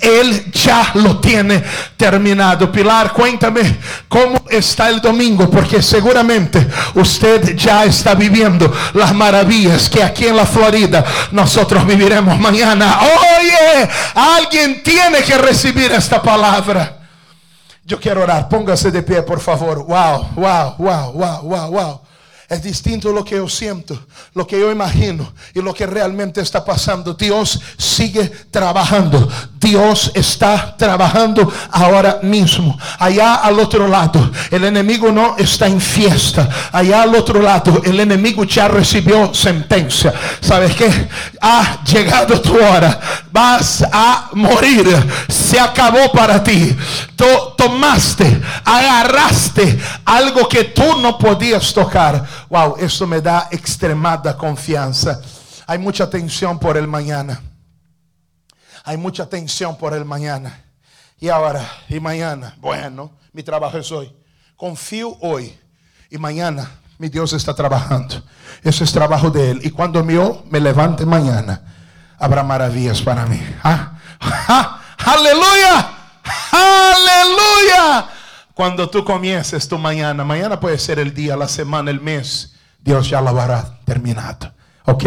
Él 0.00 0.50
ya 0.52 0.92
lo 0.94 1.18
tiene 1.18 1.62
terminado. 1.96 2.70
Pilar, 2.70 3.12
cuéntame 3.12 3.78
cómo 4.08 4.44
está 4.48 4.88
el 4.88 5.00
domingo, 5.00 5.50
porque 5.50 5.82
seguramente 5.82 6.66
usted 6.94 7.56
ya 7.56 7.84
está 7.84 8.14
viviendo 8.14 8.72
las 8.94 9.14
maravillas 9.14 9.88
que 9.88 10.02
aquí 10.02 10.26
en 10.26 10.36
la 10.36 10.46
Florida 10.46 11.04
nosotros 11.32 11.86
viviremos 11.86 12.38
mañana. 12.38 12.98
Oye, 13.00 13.88
alguien 14.14 14.82
tiene 14.82 15.22
que 15.22 15.36
recibir 15.38 15.92
esta 15.92 16.22
palabra. 16.22 16.98
Yo 17.84 18.00
quiero 18.00 18.22
orar. 18.22 18.48
Póngase 18.48 18.90
de 18.90 19.02
pie, 19.02 19.22
por 19.22 19.40
favor. 19.40 19.84
Wow, 19.86 20.30
wow, 20.34 20.74
wow, 20.78 21.12
wow, 21.12 21.42
wow, 21.42 21.70
wow. 21.70 22.00
Es 22.48 22.62
distinto 22.62 23.12
lo 23.12 23.24
que 23.24 23.34
yo 23.36 23.48
siento, 23.48 23.98
lo 24.34 24.46
que 24.46 24.60
yo 24.60 24.70
imagino 24.70 25.32
y 25.52 25.60
lo 25.60 25.74
que 25.74 25.84
realmente 25.84 26.40
está 26.40 26.64
pasando. 26.64 27.14
Dios 27.14 27.60
sigue 27.76 28.30
trabajando. 28.52 29.28
Dios 29.58 30.12
está 30.14 30.76
trabajando 30.76 31.52
ahora 31.72 32.20
mismo. 32.22 32.78
Allá 33.00 33.34
al 33.36 33.58
otro 33.58 33.88
lado, 33.88 34.30
el 34.52 34.64
enemigo 34.64 35.10
no 35.10 35.36
está 35.36 35.66
en 35.66 35.80
fiesta. 35.80 36.48
Allá 36.70 37.02
al 37.02 37.16
otro 37.16 37.42
lado, 37.42 37.82
el 37.84 37.98
enemigo 37.98 38.44
ya 38.44 38.68
recibió 38.68 39.34
sentencia. 39.34 40.14
¿Sabes 40.40 40.76
qué? 40.76 41.08
Ha 41.40 41.82
llegado 41.82 42.40
tu 42.40 42.54
hora. 42.54 43.00
Vas 43.32 43.84
a 43.92 44.30
morir. 44.34 44.86
Se 45.28 45.58
acabó 45.58 46.12
para 46.12 46.44
ti. 46.44 46.76
tomaste, 47.56 48.40
agarraste 48.64 49.80
algo 50.04 50.48
que 50.48 50.64
tú 50.64 51.00
no 51.00 51.18
podías 51.18 51.72
tocar 51.72 52.24
Wow, 52.48 52.76
esto 52.78 53.06
me 53.06 53.20
da 53.20 53.48
extremada 53.50 54.36
confianza. 54.36 55.20
Hay 55.66 55.78
mucha 55.78 56.08
tensión 56.08 56.58
por 56.58 56.76
el 56.76 56.86
mañana. 56.86 57.40
Hay 58.84 58.96
mucha 58.96 59.28
tensión 59.28 59.76
por 59.76 59.94
el 59.94 60.04
mañana. 60.04 60.62
Y 61.18 61.28
ahora, 61.28 61.66
y 61.88 61.98
mañana, 61.98 62.54
bueno, 62.60 63.10
mi 63.32 63.42
trabajo 63.42 63.78
es 63.78 63.90
hoy. 63.90 64.14
Confío 64.56 65.16
hoy. 65.20 65.58
Y 66.10 66.18
mañana, 66.18 66.70
mi 66.98 67.08
Dios 67.08 67.32
está 67.32 67.54
trabajando. 67.54 68.22
Eso 68.62 68.84
es 68.84 68.92
trabajo 68.92 69.30
de 69.30 69.50
Él. 69.50 69.60
Y 69.64 69.70
cuando 69.70 70.06
yo 70.08 70.44
me 70.48 70.60
levante 70.60 71.04
mañana, 71.04 71.62
habrá 72.18 72.42
maravillas 72.42 73.02
para 73.02 73.26
mí. 73.26 73.40
¿Ah? 73.62 73.98
¿Ah? 74.20 74.80
Aleluya. 74.98 75.96
Cuando 78.56 78.88
tú 78.88 79.04
comiences 79.04 79.68
tu 79.68 79.76
mañana, 79.76 80.24
mañana 80.24 80.58
puede 80.58 80.78
ser 80.78 80.98
el 80.98 81.12
día, 81.12 81.36
la 81.36 81.46
semana, 81.46 81.90
el 81.90 82.00
mes, 82.00 82.54
Dios 82.82 83.10
ya 83.10 83.20
lo 83.20 83.28
habrá 83.28 83.80
terminado. 83.84 84.50
¿Ok? 84.86 85.04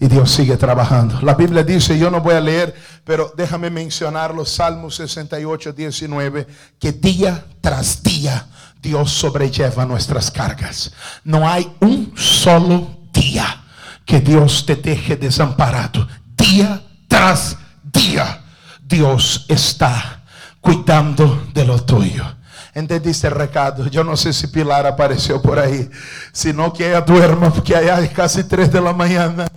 Y 0.00 0.06
Dios 0.06 0.30
sigue 0.30 0.58
trabajando. 0.58 1.18
La 1.22 1.32
Biblia 1.32 1.62
dice, 1.62 1.98
yo 1.98 2.10
no 2.10 2.20
voy 2.20 2.34
a 2.34 2.42
leer, 2.42 2.74
pero 3.02 3.32
déjame 3.34 3.70
mencionar 3.70 4.34
los 4.34 4.50
Salmos 4.50 4.96
68, 4.96 5.72
19, 5.72 6.46
que 6.78 6.92
día 6.92 7.42
tras 7.62 8.02
día 8.02 8.46
Dios 8.82 9.10
sobrelleva 9.10 9.86
nuestras 9.86 10.30
cargas. 10.30 10.92
No 11.24 11.48
hay 11.48 11.74
un 11.80 12.12
solo 12.18 12.98
día 13.14 13.64
que 14.04 14.20
Dios 14.20 14.66
te 14.66 14.76
deje 14.76 15.16
desamparado. 15.16 16.06
Día 16.36 16.82
tras 17.08 17.56
día 17.82 18.42
Dios 18.84 19.46
está 19.48 20.22
cuidando 20.60 21.46
de 21.54 21.64
lo 21.64 21.82
tuyo. 21.82 22.39
Entendí 22.72 23.10
ese 23.10 23.28
recado. 23.30 23.86
Yo 23.88 24.04
no 24.04 24.16
sé 24.16 24.32
si 24.32 24.46
Pilar 24.46 24.86
apareció 24.86 25.42
por 25.42 25.58
ahí. 25.58 25.90
Sino 26.32 26.72
que 26.72 26.88
ella 26.88 27.00
duerma, 27.00 27.52
porque 27.52 27.74
allá 27.74 28.00
es 28.00 28.10
casi 28.10 28.44
3 28.44 28.72
de 28.72 28.80
la 28.80 28.92
mañana. 28.92 29.48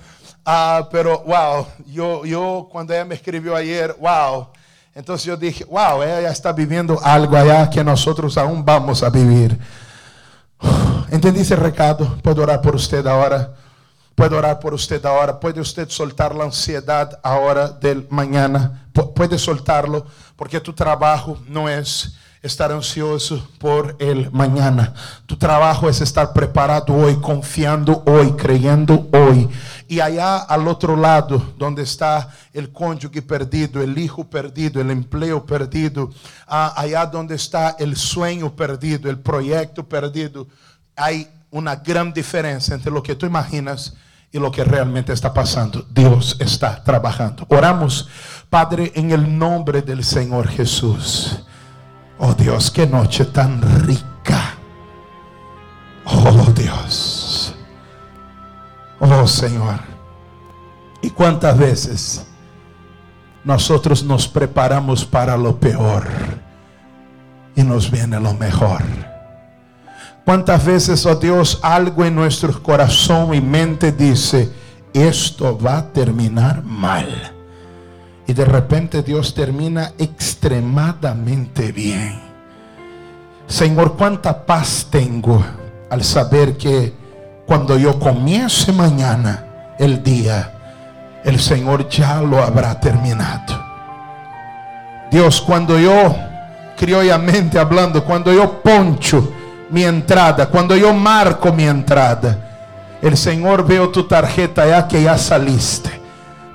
Ah, 0.46 0.88
pero 0.92 1.24
wow, 1.26 1.68
yo, 1.88 2.26
yo 2.26 2.68
cuando 2.72 2.94
ella 2.94 3.06
me 3.06 3.16
escribió 3.16 3.56
ayer, 3.56 3.96
wow. 4.00 4.50
Entonces 4.96 5.26
yo 5.26 5.38
dije, 5.38 5.64
wow, 5.66 6.04
ella 6.04 6.30
está 6.30 6.52
viviendo 6.52 7.00
algo 7.02 7.38
allá 7.38 7.70
que 7.70 7.84
nosotros 7.84 8.38
aún 8.38 8.64
vamos 8.64 9.04
a 9.04 9.10
vivir. 9.10 9.58
Entendí 11.10 11.42
ese 11.42 11.56
recado. 11.56 12.18
Puedo 12.22 12.44
orar 12.44 12.62
por 12.62 12.76
usted 12.76 13.06
ahora. 13.06 13.54
Puedo 14.16 14.38
orar 14.38 14.60
por 14.60 14.74
usted 14.74 15.04
ahora. 15.06 15.40
Puede 15.40 15.62
usted 15.62 15.90
soltar 15.90 16.36
la 16.36 16.46
ansiedad 16.46 17.20
ahora 17.24 17.70
del 17.70 18.08
mañana. 18.10 18.88
Puede 19.16 19.40
soltarlo 19.40 20.06
porque 20.36 20.60
tu 20.60 20.74
trabajo 20.74 21.38
no 21.48 21.70
es 21.70 22.16
estar 22.44 22.74
ansioso 22.74 23.48
por 23.58 23.96
el 24.00 24.30
mañana. 24.32 24.94
Tu 25.26 25.38
trabajo 25.38 25.90
es 25.90 26.02
estar 26.02 26.34
preparado 26.34 26.94
hoy, 26.94 27.16
confiando 27.16 28.04
hoy, 28.06 28.34
creyendo 28.34 29.08
hoy. 29.14 29.50
Y 29.88 30.02
allá 30.02 30.40
al 30.40 30.68
otro 30.68 30.98
lado, 30.98 31.54
donde 31.58 31.84
está 31.84 32.30
el 32.52 32.72
cónyuge 32.72 33.22
perdido, 33.22 33.82
el 33.82 33.98
hijo 33.98 34.26
perdido, 34.26 34.82
el 34.82 34.92
empleo 34.92 35.46
perdido, 35.46 36.10
allá 36.46 37.06
donde 37.06 37.36
está 37.36 37.78
el 37.80 37.96
sueño 37.96 38.54
perdido, 38.54 39.10
el 39.10 39.20
proyecto 39.20 39.88
perdido, 39.88 40.46
hay 40.98 41.28
una 41.50 41.78
gran 41.78 42.12
diferencia 42.12 42.76
entre 42.76 42.92
lo 42.92 43.02
que 43.02 43.16
tú 43.16 43.26
imaginas 43.26 43.94
y 44.34 44.40
lo 44.40 44.52
que 44.52 44.66
realmente 44.66 45.14
está 45.14 45.34
pasando. 45.34 45.86
Dios 45.92 46.36
está 46.40 46.84
trabajando. 46.84 47.46
Oramos, 47.48 48.10
Padre, 48.50 48.92
en 48.96 49.12
el 49.12 49.38
nombre 49.38 49.82
del 49.82 50.04
Señor 50.04 50.50
Jesús. 50.50 51.40
Oh 52.18 52.34
Dios, 52.34 52.72
qué 52.72 52.88
noche 52.88 53.26
tan 53.26 53.62
rica. 53.86 54.56
Oh 56.06 56.52
Dios. 56.56 57.56
Oh 59.00 59.28
Señor. 59.28 59.80
¿Y 61.02 61.10
cuántas 61.10 61.58
veces 61.58 62.26
nosotros 63.44 64.04
nos 64.04 64.28
preparamos 64.28 65.04
para 65.04 65.36
lo 65.36 65.60
peor 65.60 66.08
y 67.56 67.64
nos 67.64 67.92
viene 67.92 68.20
lo 68.20 68.34
mejor? 68.34 68.82
¿Cuántas 70.24 70.66
veces, 70.66 71.06
oh 71.06 71.16
Dios, 71.16 71.60
algo 71.62 72.06
en 72.06 72.16
nuestro 72.16 72.64
corazón 72.64 73.34
y 73.34 73.42
mente 73.42 73.92
dice, 73.92 74.50
esto 74.94 75.60
va 75.60 75.80
a 75.80 75.92
terminar 75.92 76.64
mal? 76.64 77.33
Y 78.26 78.34
de 78.34 78.46
repente 78.46 79.04
Dios 79.04 79.34
termina 79.34 79.92
extremadamente 79.98 81.72
bien. 81.72 82.22
Señor, 83.48 83.96
cuánta 83.98 84.46
paz 84.46 84.88
tengo 84.90 85.44
al 85.90 86.04
saber 86.04 86.58
que 86.58 86.94
cuando 87.46 87.78
yo 87.78 88.00
comience 88.00 88.72
mañana 88.72 89.76
el 89.78 90.02
día, 90.02 90.54
el 91.24 91.40
Señor 91.40 91.90
ya 91.90 92.22
lo 92.22 92.42
habrá 92.42 92.80
terminado. 92.80 93.62
Dios, 95.12 95.42
cuando 95.42 95.78
yo, 95.78 96.16
criollamente 96.78 97.60
hablando, 97.60 98.04
cuando 98.04 98.34
yo 98.34 98.62
poncho 98.64 99.32
mi 99.70 99.84
entrada, 99.84 100.48
cuando 100.48 100.76
yo 100.76 100.94
marco 100.94 101.52
mi 101.52 101.66
entrada, 101.66 102.38
el 103.02 103.18
Señor 103.18 103.68
veo 103.68 103.90
tu 103.90 104.08
tarjeta 104.08 104.66
ya 104.66 104.88
que 104.88 105.04
ya 105.04 105.18
saliste 105.18 106.03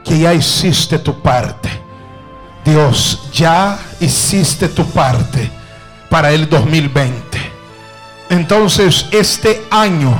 que 0.09 0.19
ya 0.19 0.33
hiciste 0.33 0.99
tu 0.99 1.21
parte. 1.21 1.69
Dios, 2.65 3.29
ya 3.33 3.79
hiciste 4.01 4.69
tu 4.69 4.85
parte 4.87 5.51
para 6.09 6.33
el 6.33 6.49
2020. 6.49 7.39
Entonces 8.31 9.07
este 9.11 9.67
año 9.71 10.19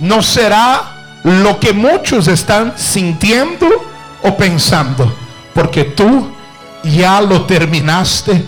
no 0.00 0.22
será 0.22 1.20
lo 1.24 1.60
que 1.60 1.72
muchos 1.72 2.26
están 2.26 2.72
sintiendo 2.76 3.68
o 4.22 4.36
pensando, 4.36 5.14
porque 5.54 5.84
tú 5.84 6.32
ya 6.82 7.20
lo 7.20 7.42
terminaste 7.42 8.44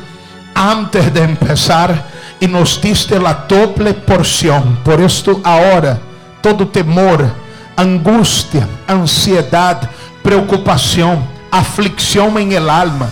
antes 0.55 1.13
de 1.13 1.23
empezar 1.23 2.09
y 2.41 2.47
nos 2.47 2.81
diste 2.81 3.19
la 3.19 3.45
doble 3.49 3.93
porción. 3.95 4.79
Por 4.83 5.01
esto 5.01 5.41
ahora 5.45 5.99
todo 6.41 6.69
temor, 6.69 7.33
angustia, 7.77 8.69
ansiedad, 8.87 9.89
preocupación, 10.25 11.23
aflicción 11.51 12.37
en 12.39 12.53
el 12.53 12.71
alma, 12.71 13.11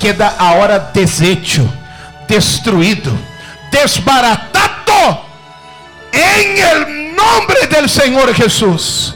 queda 0.00 0.34
ahora 0.36 0.90
deshecho, 0.92 1.62
destruido, 2.28 3.12
desbaratado 3.70 5.22
en 6.12 6.58
el 6.58 7.14
nombre 7.14 7.66
del 7.70 7.88
Señor 7.88 8.34
Jesús. 8.34 9.14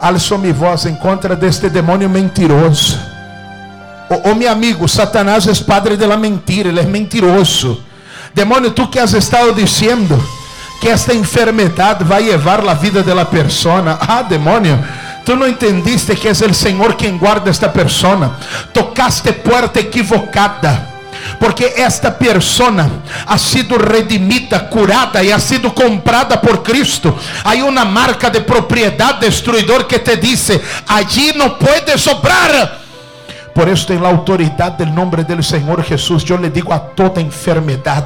Alzo 0.00 0.38
mi 0.38 0.52
voz 0.52 0.86
en 0.86 0.96
contra 0.96 1.36
de 1.36 1.46
este 1.46 1.68
demonio 1.68 2.08
mentiroso. 2.08 2.98
O, 4.08 4.30
oh, 4.30 4.34
mi 4.34 4.46
amigo, 4.46 4.88
Satanás 4.88 5.46
es 5.46 5.60
padre 5.60 5.96
de 5.96 6.06
la 6.06 6.16
mentira, 6.16 6.70
él 6.70 6.78
es 6.78 6.88
mentiroso. 6.88 7.78
Demonio, 8.34 8.72
tú 8.72 8.90
que 8.90 8.98
has 8.98 9.12
estado 9.12 9.52
diciendo 9.52 10.18
que 10.80 10.90
esta 10.90 11.12
enfermedad 11.12 12.00
va 12.10 12.16
a 12.16 12.20
llevar 12.20 12.64
la 12.64 12.74
vida 12.74 13.02
de 13.02 13.14
la 13.14 13.28
persona. 13.28 13.98
Ah, 14.00 14.24
demonio. 14.28 14.78
Tú 15.24 15.36
no 15.36 15.46
entendiste 15.46 16.16
que 16.16 16.30
es 16.30 16.40
el 16.42 16.54
Señor 16.54 16.96
quien 16.96 17.18
guarda 17.18 17.50
esta 17.50 17.72
persona. 17.72 18.36
Tocaste 18.72 19.32
puerta 19.32 19.80
equivocada. 19.80 20.88
Porque 21.38 21.72
esta 21.76 22.18
persona 22.18 22.88
ha 23.26 23.38
sido 23.38 23.78
redimida, 23.78 24.68
curada 24.68 25.22
y 25.22 25.30
ha 25.30 25.38
sido 25.38 25.72
comprada 25.72 26.40
por 26.40 26.62
Cristo. 26.62 27.16
Hay 27.44 27.62
una 27.62 27.84
marca 27.84 28.28
de 28.28 28.40
propiedad 28.40 29.16
destruidor 29.16 29.86
que 29.86 30.00
te 30.00 30.16
dice, 30.16 30.60
allí 30.88 31.32
no 31.36 31.58
puedes 31.58 32.06
obrar. 32.08 32.81
Por 33.54 33.68
esto, 33.68 33.92
en 33.92 34.02
la 34.02 34.08
autoridad 34.08 34.72
del 34.72 34.94
nombre 34.94 35.24
del 35.24 35.44
Señor 35.44 35.84
Jesús, 35.84 36.24
yo 36.24 36.38
le 36.38 36.48
digo 36.48 36.72
a 36.72 36.80
toda 36.80 37.20
enfermedad, 37.20 38.04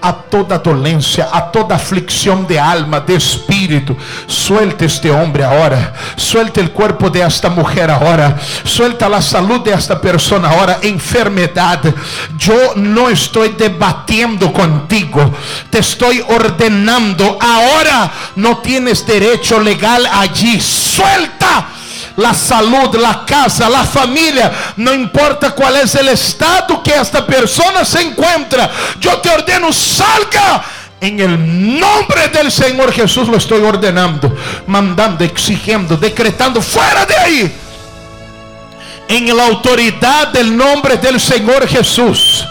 a 0.00 0.12
toda 0.12 0.58
dolencia, 0.58 1.28
a 1.30 1.50
toda 1.52 1.76
aflicción 1.76 2.46
de 2.46 2.58
alma, 2.58 3.00
de 3.00 3.16
espíritu, 3.16 3.94
suelte 4.26 4.86
este 4.86 5.10
hombre 5.10 5.44
ahora, 5.44 5.92
suelte 6.16 6.62
el 6.62 6.70
cuerpo 6.70 7.10
de 7.10 7.20
esta 7.20 7.50
mujer 7.50 7.90
ahora, 7.90 8.38
suelta 8.64 9.06
la 9.06 9.20
salud 9.20 9.60
de 9.60 9.74
esta 9.74 10.00
persona 10.00 10.48
ahora, 10.48 10.78
enfermedad. 10.80 11.80
Yo 12.38 12.74
no 12.76 13.10
estoy 13.10 13.50
debatiendo 13.50 14.50
contigo, 14.50 15.30
te 15.68 15.80
estoy 15.80 16.24
ordenando. 16.26 17.38
Ahora 17.38 18.10
no 18.36 18.58
tienes 18.58 19.06
derecho 19.06 19.60
legal 19.60 20.08
allí, 20.10 20.58
suelta 20.58 21.75
la 22.16 22.32
salud, 22.34 22.94
la 22.96 23.24
casa, 23.24 23.68
la 23.68 23.84
familia, 23.84 24.52
no 24.76 24.92
importa 24.92 25.50
cuál 25.50 25.76
es 25.76 25.94
el 25.94 26.08
estado 26.08 26.82
que 26.82 26.94
esta 26.94 27.26
persona 27.26 27.84
se 27.84 28.02
encuentra, 28.02 28.70
yo 28.98 29.18
te 29.18 29.30
ordeno, 29.30 29.72
salga. 29.72 30.64
En 30.98 31.20
el 31.20 31.78
nombre 31.78 32.28
del 32.28 32.50
Señor 32.50 32.90
Jesús 32.90 33.28
lo 33.28 33.36
estoy 33.36 33.60
ordenando, 33.60 34.34
mandando, 34.66 35.24
exigiendo, 35.24 35.96
decretando, 35.96 36.62
fuera 36.62 37.04
de 37.04 37.16
ahí. 37.16 37.56
En 39.08 39.36
la 39.36 39.46
autoridad 39.46 40.28
del 40.28 40.56
nombre 40.56 40.96
del 40.96 41.20
Señor 41.20 41.68
Jesús. 41.68 42.46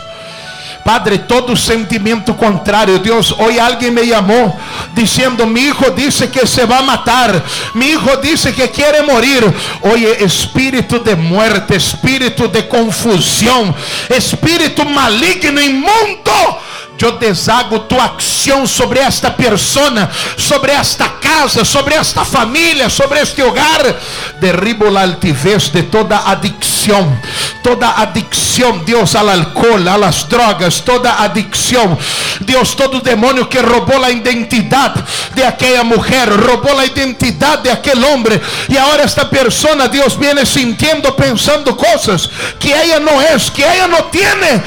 Padre, 0.86 1.17
todo 1.17 1.56
sentimiento 1.56 2.38
contrario. 2.38 3.00
Dios, 3.00 3.34
hoy 3.39 3.58
alguien 3.58 3.91
me 3.91 4.06
llamó 4.06 4.56
diciendo, 4.93 5.48
mi 5.48 5.62
hijo 5.62 5.89
dice 5.89 6.30
que 6.30 6.45
se 6.45 6.63
va 6.63 6.78
a 6.78 6.84
matar. 6.84 7.43
Mi 7.74 7.88
hijo 7.88 8.17
dice 8.17 8.54
que 8.54 8.69
quiere 8.69 9.02
morir. 9.02 9.52
Oye, 9.82 10.24
espíritu 10.24 11.04
de 11.04 11.15
muerte, 11.15 11.76
espíritu 11.76 12.48
de 12.52 12.67
confusión, 12.67 13.74
espíritu 14.10 14.86
maligno, 14.86 15.60
inmundo 15.60 16.60
yo 16.98 17.12
deshago 17.14 17.82
tu 17.82 18.00
acción 18.00 18.68
sobre 18.68 19.02
esta 19.02 19.36
persona, 19.36 20.10
sobre 20.38 20.74
esta 20.74 21.20
casa, 21.20 21.66
sobre 21.66 21.96
esta 21.96 22.24
familia, 22.24 22.90
sobre 22.90 23.22
este 23.22 23.44
hogar. 23.44 24.00
Derribo 24.40 24.90
la 24.90 25.02
altivez 25.02 25.72
de 25.74 25.84
toda 25.84 26.30
adicción, 26.30 27.20
toda 27.62 28.00
adicción, 28.00 28.86
Dios, 28.86 29.16
al 29.16 29.30
alcohol, 29.30 29.88
a 29.88 29.98
las 29.98 30.28
drogas, 30.30 30.84
toda 30.84 31.22
adicción. 31.22 31.98
Dios, 32.42 32.76
todo 32.76 33.00
demonio 33.02 33.50
que 33.50 33.62
robó 33.62 33.98
la 34.00 34.12
identidad 34.12 34.94
de 35.36 35.46
aquella 35.46 35.84
mujer, 35.84 36.30
robó 36.30 36.74
la 36.74 36.86
identidad 36.86 37.60
de 37.60 37.72
aquel 37.72 38.04
hombre. 38.06 38.42
Y 38.70 38.78
ahora 38.78 39.04
esta 39.04 39.30
persona, 39.30 39.88
Dios, 39.88 40.18
viene 40.18 40.46
sintiendo, 40.46 41.16
pensando 41.16 41.76
cosas 41.76 42.30
que 42.60 42.70
ella 42.70 43.00
no 43.00 43.22
es, 43.22 43.52
que 43.52 43.64
ella 43.64 43.88
no 43.88 44.06
tiene. 44.06 44.64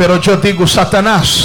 Pero 0.00 0.18
yo 0.18 0.38
digo, 0.38 0.66
Satanás, 0.66 1.44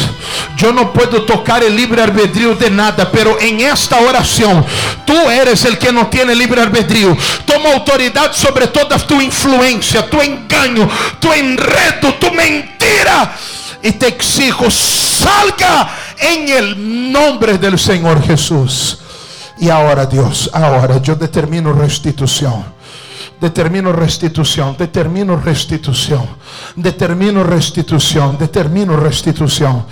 yo 0.56 0.72
no 0.72 0.94
puedo 0.94 1.24
tocar 1.24 1.62
el 1.62 1.76
libre 1.76 2.02
albedrío 2.02 2.56
de 2.56 2.72
nada, 2.72 3.12
pero 3.12 3.38
en 3.38 3.60
esta 3.60 4.00
oración 4.00 4.66
tú 5.06 5.30
eres 5.30 5.66
el 5.66 5.78
que 5.78 5.92
no 5.92 6.08
tiene 6.08 6.34
libre 6.34 6.62
albedrío. 6.62 7.18
Toma 7.46 7.74
autoridad 7.74 8.32
sobre 8.32 8.68
toda 8.68 8.98
tu 9.00 9.20
influencia, 9.20 10.10
tu 10.10 10.22
engaño, 10.22 10.88
tu 11.20 11.34
enredo, 11.34 12.14
tu 12.18 12.32
mentira. 12.32 13.36
Y 13.84 13.92
te 13.92 14.08
exijo, 14.08 14.72
salga 14.72 15.90
en 16.18 16.48
el 16.48 17.12
nombre 17.12 17.58
del 17.58 17.78
Señor 17.78 18.26
Jesús. 18.26 19.00
Y 19.58 19.68
ahora 19.68 20.06
Dios, 20.06 20.50
ahora 20.54 21.02
yo 21.02 21.14
determino 21.16 21.74
restitución. 21.74 22.75
Determino 23.40 23.92
restitución, 23.92 24.76
determino 24.78 25.36
restitución, 25.36 26.26
determino 26.76 27.44
restitución, 27.44 28.38
determino 28.38 28.96
restitución. 28.96 29.86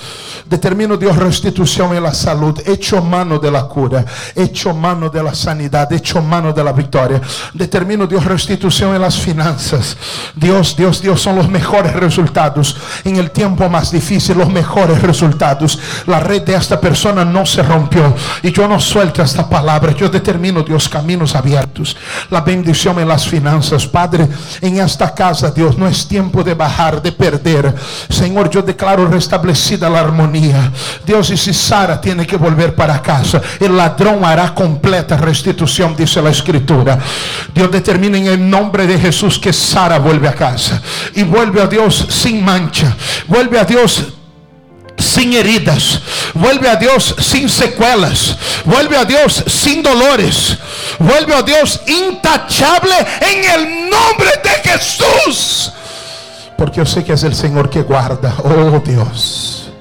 Determino 0.46 0.98
Dios 0.98 1.16
restitución 1.16 1.96
en 1.96 2.04
la 2.04 2.14
salud, 2.14 2.60
hecho 2.66 3.02
mano 3.02 3.40
de 3.40 3.50
la 3.50 3.64
cura, 3.64 4.06
hecho 4.36 4.74
mano 4.74 5.10
de 5.10 5.24
la 5.24 5.34
sanidad, 5.34 5.92
hecho 5.94 6.22
mano 6.22 6.52
de 6.52 6.64
la 6.64 6.74
victoria. 6.74 7.22
Determino 7.54 8.06
Dios 8.08 8.26
restitución 8.26 8.94
en 8.96 9.02
las 9.02 9.18
finanzas. 9.18 9.98
Dios, 10.36 10.76
Dios, 10.76 11.02
Dios 11.02 11.22
son 11.22 11.38
los 11.38 11.50
mejores 11.50 11.94
resultados. 11.94 12.78
En 13.04 13.16
el 13.16 13.32
tiempo 13.32 13.70
más 13.70 13.92
difícil, 13.92 14.38
los 14.38 14.50
mejores 14.50 15.02
resultados. 15.02 15.80
La 16.08 16.20
red 16.20 16.44
de 16.44 16.56
esta 16.56 16.80
persona 16.80 17.24
no 17.24 17.46
se 17.46 17.64
rompió. 17.64 18.14
Y 18.42 18.52
yo 18.52 18.68
no 18.68 18.80
suelto 18.80 19.22
esta 19.22 19.50
palabra. 19.50 19.94
Yo 19.94 20.10
determino 20.10 20.62
Dios 20.62 20.90
caminos 20.90 21.36
abiertos. 21.36 21.96
La 22.30 22.42
bendición 22.42 23.00
en 23.00 23.08
las 23.08 23.26
finanzas. 23.26 23.33
Padre, 23.92 24.28
en 24.62 24.80
esta 24.80 25.14
casa, 25.14 25.52
Dios, 25.52 25.78
no 25.78 25.88
es 25.88 26.08
tiempo 26.08 26.44
de 26.44 26.54
bajar, 26.54 27.02
de 27.02 27.12
perder. 27.12 27.74
Señor, 28.10 28.50
yo 28.50 28.62
declaro 28.62 29.08
restablecida 29.08 29.90
la 29.90 30.00
armonía. 30.00 30.72
Dios, 31.06 31.30
y 31.30 31.38
si 31.38 31.54
Sara 31.54 32.00
tiene 32.00 32.26
que 32.26 32.38
volver 32.38 32.76
para 32.76 33.02
casa, 33.02 33.42
el 33.60 33.76
ladrón 33.76 34.24
hará 34.24 34.54
completa 34.54 35.18
restitución, 35.18 35.96
dice 35.96 36.22
la 36.22 36.30
escritura. 36.30 37.00
Dios 37.54 37.72
determina 37.72 38.18
en 38.18 38.28
el 38.28 38.50
nombre 38.50 38.88
de 38.88 39.00
Jesús 39.00 39.40
que 39.40 39.54
Sara 39.54 40.00
vuelve 40.00 40.28
a 40.28 40.34
casa 40.34 40.82
y 41.16 41.24
vuelve 41.24 41.62
a 41.62 41.68
Dios 41.68 42.08
sin 42.10 42.44
mancha. 42.44 42.96
Vuelve 43.28 43.60
a 43.60 43.66
Dios 43.66 44.14
sin 45.04 45.34
heridas. 45.34 46.00
Vuelve 46.34 46.70
a 46.70 46.76
Dios 46.76 47.16
sin 47.20 47.50
secuelas. 47.50 48.38
Vuelve 48.66 48.98
a 48.98 49.06
Dios 49.06 49.44
sin 49.48 49.84
dolores. 49.84 50.58
Vuelve 51.00 51.36
a 51.36 51.42
Dios 51.42 51.82
intachable 51.88 52.96
en 53.22 53.44
el 53.52 53.90
nombre 53.90 54.30
de 54.44 54.70
Jesús. 54.70 55.72
Porque 56.58 56.78
yo 56.78 56.86
sé 56.86 57.04
que 57.04 57.14
es 57.14 57.24
el 57.24 57.36
Señor 57.36 57.70
que 57.70 57.82
guarda. 57.82 58.36
Oh 58.44 58.82
Dios. 58.86 59.72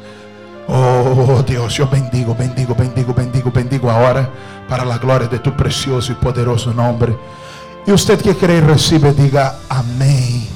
Oh 0.68 1.42
Dios, 1.46 1.74
yo 1.74 1.88
bendigo, 1.88 2.34
bendigo, 2.34 2.74
bendigo, 2.74 3.12
bendigo, 3.12 3.50
bendigo 3.50 3.90
ahora 3.90 4.30
para 4.68 4.84
la 4.84 4.96
gloria 4.96 5.28
de 5.28 5.38
tu 5.38 5.54
precioso 5.54 6.12
y 6.12 6.14
poderoso 6.14 6.72
nombre. 6.72 7.16
Y 7.86 7.92
usted 7.92 8.20
que 8.20 8.36
cree 8.36 8.60
recibe, 8.60 9.12
diga 9.12 9.56
amén. 9.68 10.48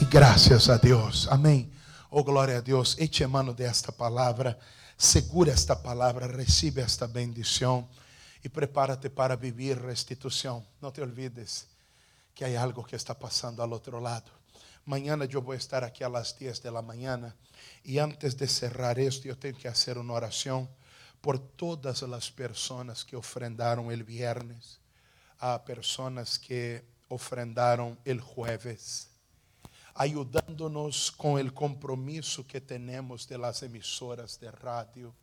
Y 0.00 0.06
gracias 0.10 0.68
a 0.68 0.78
Dios. 0.78 1.28
Amén. 1.30 1.73
Oh, 2.16 2.22
glória 2.22 2.58
a 2.58 2.60
Deus. 2.60 2.96
Eche 2.96 3.26
mano 3.26 3.52
desta 3.52 3.90
palavra. 3.90 4.56
Segura 4.96 5.50
esta 5.50 5.74
palavra. 5.74 6.28
Recibe 6.28 6.80
esta 6.80 7.08
bendição. 7.08 7.88
E 8.44 8.48
prepárate 8.48 9.10
para 9.10 9.34
viver 9.34 9.78
restituição. 9.78 10.64
Não 10.80 10.92
te 10.92 11.00
olvides 11.00 11.66
que 12.32 12.44
há 12.44 12.62
algo 12.62 12.84
que 12.84 12.94
está 12.94 13.16
passando 13.16 13.60
ao 13.60 13.68
outro 13.68 13.98
lado. 13.98 14.30
Mañana 14.86 15.26
eu 15.28 15.42
vou 15.42 15.54
estar 15.54 15.82
aqui 15.82 16.04
às 16.04 16.32
10 16.32 16.60
da 16.60 16.80
manhã. 16.80 17.34
E 17.84 17.98
antes 17.98 18.34
de 18.34 18.46
cerrar 18.46 18.96
esto, 18.96 19.26
eu 19.26 19.34
tenho 19.34 19.56
que 19.56 19.68
fazer 19.68 19.98
uma 19.98 20.14
oração 20.14 20.68
por 21.20 21.36
todas 21.36 22.00
as 22.04 22.30
pessoas 22.30 23.02
que 23.02 23.16
ofrendaram 23.16 23.90
el 23.90 24.04
viernes. 24.04 24.78
Há 25.40 25.58
pessoas 25.58 26.38
que 26.38 26.80
ofrendaram 27.08 27.98
el 28.04 28.20
jueves 28.20 29.13
ayudándonos 29.94 31.12
con 31.12 31.38
el 31.38 31.54
compromiso 31.54 32.46
que 32.46 32.60
tenemos 32.60 33.28
de 33.28 33.38
las 33.38 33.62
emisoras 33.62 34.38
de 34.40 34.50
radio. 34.50 35.14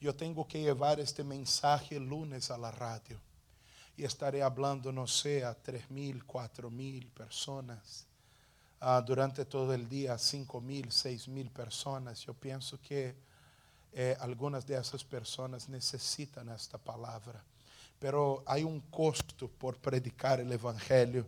Yo 0.00 0.14
tengo 0.14 0.46
que 0.46 0.60
llevar 0.60 0.98
este 0.98 1.22
mensaje 1.22 1.96
el 1.96 2.08
lunes 2.08 2.50
a 2.50 2.58
la 2.58 2.72
radio 2.72 3.20
y 3.96 4.04
estaré 4.04 4.42
hablando, 4.42 4.90
no 4.90 5.06
sé, 5.06 5.44
a 5.44 5.56
3.000, 5.56 6.24
4.000 6.26 7.08
personas. 7.10 8.06
Ah, 8.80 9.00
durante 9.00 9.44
todo 9.44 9.72
el 9.72 9.88
día, 9.88 10.14
5.000, 10.14 10.86
6.000 10.88 11.50
personas. 11.50 12.20
Yo 12.20 12.34
pienso 12.34 12.80
que 12.80 13.14
eh, 13.92 14.16
algunas 14.18 14.66
de 14.66 14.76
esas 14.76 15.04
personas 15.04 15.68
necesitan 15.68 16.48
esta 16.48 16.78
palabra. 16.78 17.44
Pero 18.00 18.42
hay 18.46 18.64
un 18.64 18.80
costo 18.80 19.46
por 19.46 19.76
predicar 19.76 20.40
el 20.40 20.50
Evangelio 20.50 21.24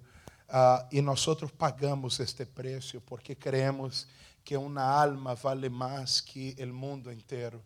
uh, 0.49 0.87
e 0.91 1.01
nós 1.01 1.27
pagamos 1.57 2.21
este 2.21 2.45
preço 2.45 3.01
porque 3.01 3.35
creemos 3.35 4.07
que 4.45 4.57
uma 4.57 4.83
alma 4.83 5.35
vale 5.35 5.69
mais 5.69 6.21
que 6.21 6.55
o 6.59 6.67
mundo 6.67 7.11
inteiro. 7.11 7.63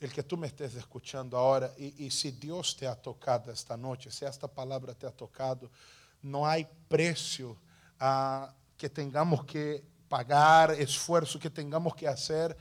El 0.00 0.12
que 0.12 0.22
tú 0.22 0.36
me 0.36 0.46
estés 0.46 0.76
escuchando 0.76 1.36
ahora, 1.36 1.74
y, 1.76 2.06
y, 2.06 2.10
si 2.10 2.30
Dios 2.30 2.76
te 2.76 2.86
ha 2.86 2.94
tocado 2.94 3.50
esta 3.50 3.76
noche, 3.76 4.12
si 4.12 4.24
esta 4.24 4.46
palabra 4.46 4.94
te 4.94 5.06
ha 5.06 5.10
tocado, 5.10 5.68
no 6.22 6.46
hay 6.46 6.68
precio 6.88 7.56
uh, 8.00 8.46
que 8.76 8.88
tengamos 8.88 9.44
que 9.44 9.82
pagar, 10.08 10.70
esfuerzo 10.70 11.38
que 11.38 11.50
tengamos 11.50 11.96
que 11.96 12.06
hacer 12.06 12.56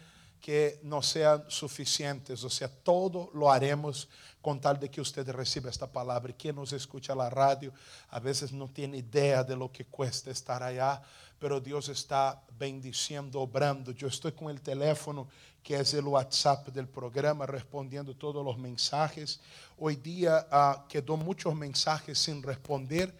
que 0.47 0.79
no 0.83 1.01
sean 1.01 1.43
suficientes. 1.49 2.41
O 2.41 2.49
sea, 2.49 2.69
todo 2.69 3.29
lo 3.33 3.51
haremos 3.51 4.07
con 4.41 4.61
tal 4.61 4.79
de 4.79 4.89
que 4.89 5.01
usted 5.01 5.27
reciba 5.29 5.69
esta 5.69 5.91
palabra. 5.91 6.31
Quien 6.31 6.55
nos 6.55 6.71
escucha 6.71 7.13
la 7.13 7.29
radio 7.29 7.73
a 8.11 8.21
veces 8.21 8.53
no 8.53 8.69
tiene 8.69 8.99
idea 8.99 9.43
de 9.43 9.57
lo 9.57 9.69
que 9.69 9.83
cuesta 9.83 10.31
estar 10.31 10.63
allá, 10.63 11.01
pero 11.37 11.59
Dios 11.59 11.89
está 11.89 12.41
bendiciendo, 12.57 13.41
obrando. 13.41 13.91
Yo 13.91 14.07
estoy 14.07 14.31
con 14.31 14.49
el 14.49 14.61
teléfono 14.61 15.27
que 15.61 15.75
é 15.75 15.81
o 15.81 16.09
WhatsApp 16.11 16.69
do 16.69 16.87
programa, 16.87 17.45
respondendo 17.45 18.15
todos 18.15 18.41
os 18.47 18.57
mensajes. 18.57 19.41
Hoy 19.77 19.97
dia 19.97 20.47
uh, 20.47 20.87
quedou 20.87 21.17
muitos 21.17 21.53
mensajes 21.53 22.19
sem 22.19 22.39
responder 22.39 23.13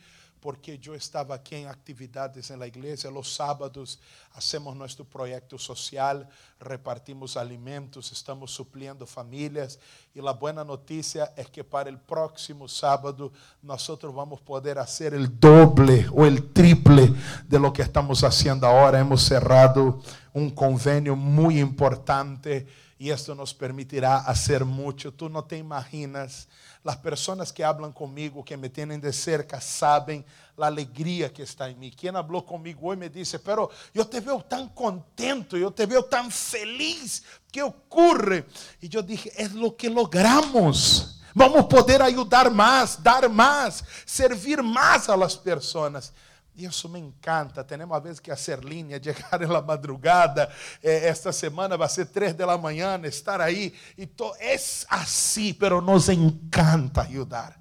porque 0.47 0.79
eu 0.81 0.95
estava 0.95 1.36
aqui 1.36 1.57
em 1.57 1.67
atividades 1.67 2.49
na 2.51 2.65
igreja. 2.65 3.10
Los 3.10 3.36
sábados 3.36 3.99
hacemos 4.33 4.77
nosso 4.77 5.03
projeto 5.03 5.60
social, 5.60 6.25
repartimos 6.57 7.36
alimentos, 7.36 8.13
estamos 8.13 8.51
supliendo 8.51 9.05
famílias. 9.05 9.77
E 10.15 10.25
a 10.25 10.31
boa 10.31 10.63
notícia 10.63 11.29
é 11.36 11.43
que 11.43 11.62
para 11.65 11.91
o 11.91 11.97
próximo 11.97 12.69
sábado 12.69 13.29
nós 13.62 13.86
vamos 14.01 14.39
poder 14.39 14.77
fazer 14.77 15.13
o 15.15 15.27
doble 15.27 16.07
ou 16.13 16.23
o 16.23 16.41
triple 16.41 17.13
de 17.45 17.57
lo 17.57 17.73
que 17.73 17.81
estamos 17.81 18.21
fazendo 18.21 18.65
agora. 18.65 18.99
Hemos 18.99 19.23
cerrado 19.23 20.01
um 20.33 20.49
convênio 20.49 21.17
muito 21.17 21.60
importante 21.60 22.65
e 22.99 23.10
isso 23.10 23.36
nos 23.36 23.53
permitirá 23.53 24.23
fazer 24.23 24.65
muito. 24.65 25.12
Tu 25.12 25.29
não 25.29 25.41
te 25.41 25.55
imaginas 25.55 26.47
as 26.83 26.95
pessoas 26.95 27.51
que 27.51 27.63
hablam 27.63 27.91
comigo, 27.91 28.43
que 28.43 28.55
me 28.55 28.69
têm 28.69 28.97
de 28.99 29.12
cerca, 29.12 29.60
sabem 29.60 30.23
a 30.57 30.65
alegria 30.65 31.29
que 31.29 31.41
está 31.41 31.69
em 31.69 31.75
mim. 31.75 31.91
Quem 31.95 32.12
falou 32.12 32.41
comigo 32.41 32.88
hoje 32.88 32.99
me 32.99 33.10
disse, 33.10 33.38
pero 33.39 33.69
eu 33.93 34.05
te 34.05 34.19
vejo 34.19 34.41
tão 34.43 34.69
contento, 34.69 35.57
eu 35.57 35.69
te 35.69 35.86
vejo 35.86 36.03
tão 36.03 36.31
feliz. 36.31 37.23
que 37.51 37.62
ocorre? 37.62 38.45
E 38.81 38.89
eu 38.91 39.01
dije, 39.01 39.31
é 39.36 39.45
o 39.45 39.71
que 39.71 39.89
logramos. 39.89 41.17
Vamos 41.36 41.67
poder 41.67 42.01
ajudar 42.01 42.49
mais, 42.49 42.95
dar 42.95 43.29
mais, 43.29 43.83
servir 44.05 44.63
mais 44.63 45.07
las 45.07 45.36
pessoas. 45.36 46.12
Isso 46.58 46.89
me 46.89 47.00
encanta. 47.00 47.63
Temos 47.63 47.96
a 47.96 48.00
vez 48.00 48.20
que 48.20 48.32
fazer 48.32 48.63
linha, 48.63 49.02
chegar 49.02 49.39
na 49.48 49.62
madrugada. 49.62 50.52
Eh, 50.82 51.08
esta 51.08 51.32
semana 51.32 51.78
vai 51.78 51.88
ser 51.88 52.08
três 52.08 52.34
da 52.34 52.58
manhã, 52.58 53.00
estar 53.04 53.39
aí. 53.39 53.76
E 53.96 54.08
to, 54.08 54.34
é 54.39 54.56
assim, 54.89 55.54
pero 55.54 55.80
nos 55.82 56.10
encanta 56.10 57.02
ajudar. 57.02 57.60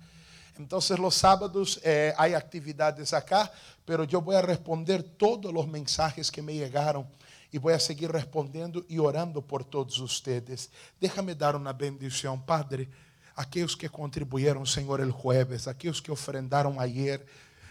Então, 0.58 0.78
os 0.78 1.14
sábados 1.14 1.78
eh, 1.82 2.14
há 2.16 2.24
atividades 2.38 3.12
acá, 3.12 3.50
pero 3.84 4.08
eu 4.10 4.22
vou 4.22 4.40
responder 4.40 5.02
todos 5.02 5.52
os 5.52 5.66
mensagens 5.66 6.30
que 6.30 6.40
me 6.40 6.58
chegaram 6.58 7.06
e 7.52 7.58
vou 7.58 7.78
seguir 7.78 8.10
respondendo 8.10 8.84
e 8.88 8.98
orando 8.98 9.42
por 9.42 9.62
todos 9.62 9.98
ustedes. 9.98 10.70
Déjame 10.98 11.34
dar 11.34 11.54
uma 11.54 11.74
bendição, 11.74 12.38
Padre. 12.38 12.88
Aqueles 13.36 13.74
que 13.74 13.86
contribuíram, 13.86 14.64
Senhor, 14.64 15.00
el 15.00 15.12
jueves, 15.12 15.68
aqueles 15.68 16.00
que 16.00 16.10
ofrendaram 16.10 16.80
ayer, 16.80 17.24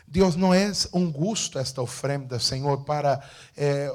Deus 0.08 0.36
não 0.36 0.54
é 0.54 0.72
um 0.94 1.12
gosto 1.12 1.58
esta 1.60 1.82
ofrenda, 1.82 2.40
Senhor, 2.40 2.84
para 2.86 3.22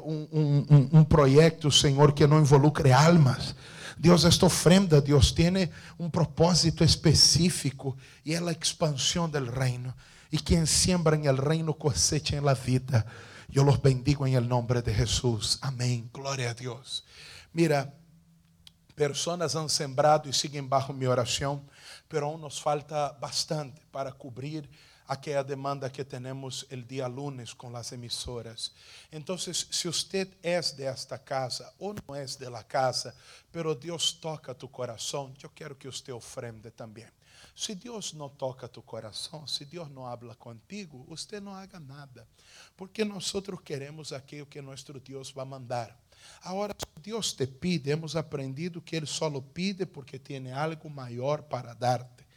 um, 0.05 0.29
um, 0.33 0.89
um, 0.99 1.05
projeto, 1.05 1.71
Senhor, 1.71 2.13
que 2.13 2.27
não 2.27 2.41
involucre 2.41 2.93
almas. 2.93 3.55
Deus, 3.97 4.25
esta 4.25 4.47
ofrenda, 4.47 5.01
Deus 5.01 5.31
tem 5.31 5.71
um 5.99 6.11
propósito 6.11 6.83
específico 6.83 7.97
e 8.25 8.35
é 8.35 8.39
a 8.39 8.53
expansão 8.53 9.29
do 9.29 9.45
reino. 9.51 9.95
E 10.33 10.39
quem 10.39 10.65
siembra 10.65 11.17
em 11.17 11.27
el 11.27 11.37
reino 11.37 11.75
cosecha 11.75 12.37
em 12.37 12.41
la 12.41 12.55
vida. 12.55 13.05
Eu 13.53 13.65
los 13.65 13.79
bendigo 13.79 14.27
em 14.27 14.37
el 14.37 14.47
nombre 14.47 14.81
de 14.81 14.95
Jesus. 14.95 15.59
Amém. 15.61 16.09
Glória 16.13 16.51
a 16.51 16.55
Deus. 16.55 17.03
Mira, 17.53 17.93
pessoas 18.95 19.57
han 19.57 19.69
sembrado 19.69 20.29
e 20.29 20.33
siguen 20.33 20.69
bajo 20.69 20.93
mi 20.93 21.07
oração, 21.07 21.65
pero 22.09 22.27
aún 22.27 22.41
nos 22.41 22.61
falta 22.61 23.13
bastante 23.21 23.81
para 23.91 24.13
cobrir 24.13 24.71
aquella 25.11 25.43
demanda 25.43 25.91
que 25.91 26.05
tenemos 26.05 26.65
el 26.71 26.87
día 26.87 27.09
lunes 27.09 27.53
con 27.53 27.73
las 27.73 27.91
emisoras. 27.91 28.73
Entonces, 29.11 29.67
si 29.69 29.89
usted 29.89 30.29
es 30.41 30.77
de 30.77 30.87
esta 30.87 31.19
casa 31.19 31.75
o 31.81 31.93
no 31.93 32.15
es 32.15 32.39
de 32.39 32.49
la 32.49 32.63
casa, 32.63 33.13
pero 33.51 33.75
Dios 33.75 34.19
toca 34.21 34.55
tu 34.55 34.71
corazón, 34.71 35.35
yo 35.35 35.51
quiero 35.53 35.77
que 35.77 35.89
usted 35.89 36.13
ofrende 36.13 36.71
también. 36.71 37.11
Si 37.57 37.75
Dios 37.75 38.15
no 38.15 38.31
toca 38.31 38.69
tu 38.69 38.85
corazón, 38.85 39.49
si 39.49 39.65
Dios 39.65 39.91
no 39.91 40.07
habla 40.07 40.37
contigo, 40.37 41.05
usted 41.09 41.43
no 41.43 41.57
haga 41.57 41.81
nada, 41.81 42.25
porque 42.77 43.05
nosotros 43.05 43.61
queremos 43.63 44.13
aquello 44.13 44.49
que 44.49 44.63
nuestro 44.63 45.01
Dios 45.01 45.35
va 45.37 45.43
a 45.43 45.47
mandar. 45.47 45.99
Ahora, 46.43 46.73
si 46.79 47.03
Dios 47.03 47.35
te 47.35 47.49
pide, 47.49 47.91
hemos 47.91 48.15
aprendido 48.15 48.81
que 48.85 48.97
Él 48.99 49.09
solo 49.09 49.43
pide 49.43 49.87
porque 49.87 50.21
tiene 50.21 50.53
algo 50.53 50.89
mayor 50.89 51.49
para 51.49 51.75
darte. 51.75 52.30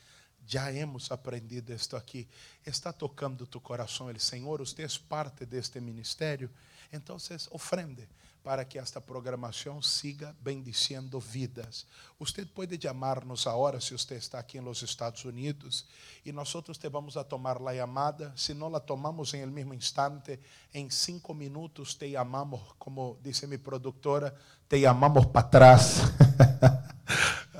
Já 0.45 0.71
hemos 0.71 1.11
aprendido 1.11 1.71
esto 1.71 1.95
aqui. 1.95 2.27
Está 2.65 2.91
tocando 2.91 3.47
tu 3.47 3.59
coração, 3.61 4.09
el 4.09 4.19
Senhor, 4.19 4.61
usted 4.61 4.83
es 4.83 4.97
parte 4.97 5.45
deste 5.45 5.79
ministério. 5.79 6.49
Então, 6.91 7.17
ofrende 7.51 8.07
para 8.43 8.65
que 8.65 8.77
esta 8.77 8.99
programação 8.99 9.81
siga 9.81 10.35
bendiciendo 10.41 11.17
vidas. 11.19 11.87
Usted 12.19 12.45
pode 12.47 12.77
chamar-nos 12.77 13.47
agora, 13.47 13.79
se 13.79 13.93
você 13.93 14.15
está 14.15 14.37
aqui 14.37 14.59
nos 14.59 14.81
Estados 14.83 15.23
Unidos, 15.23 15.85
e 16.25 16.31
nós 16.33 16.51
te 16.51 16.89
vamos 16.89 17.15
a 17.15 17.23
tomar 17.23 17.57
a 17.65 17.75
chamada. 17.75 18.33
Se 18.35 18.53
não 18.53 18.69
la 18.69 18.81
tomamos 18.81 19.33
em 19.33 19.41
el 19.41 19.51
mesmo 19.51 19.73
instante, 19.73 20.39
em 20.73 20.89
cinco 20.89 21.33
minutos 21.33 21.95
te 21.95 22.11
chamamos, 22.11 22.61
como 22.77 23.17
disse 23.23 23.47
minha 23.47 23.59
produtora, 23.59 24.35
te 24.67 24.81
chamamos 24.81 25.27
para 25.27 25.49
trás. 25.49 26.01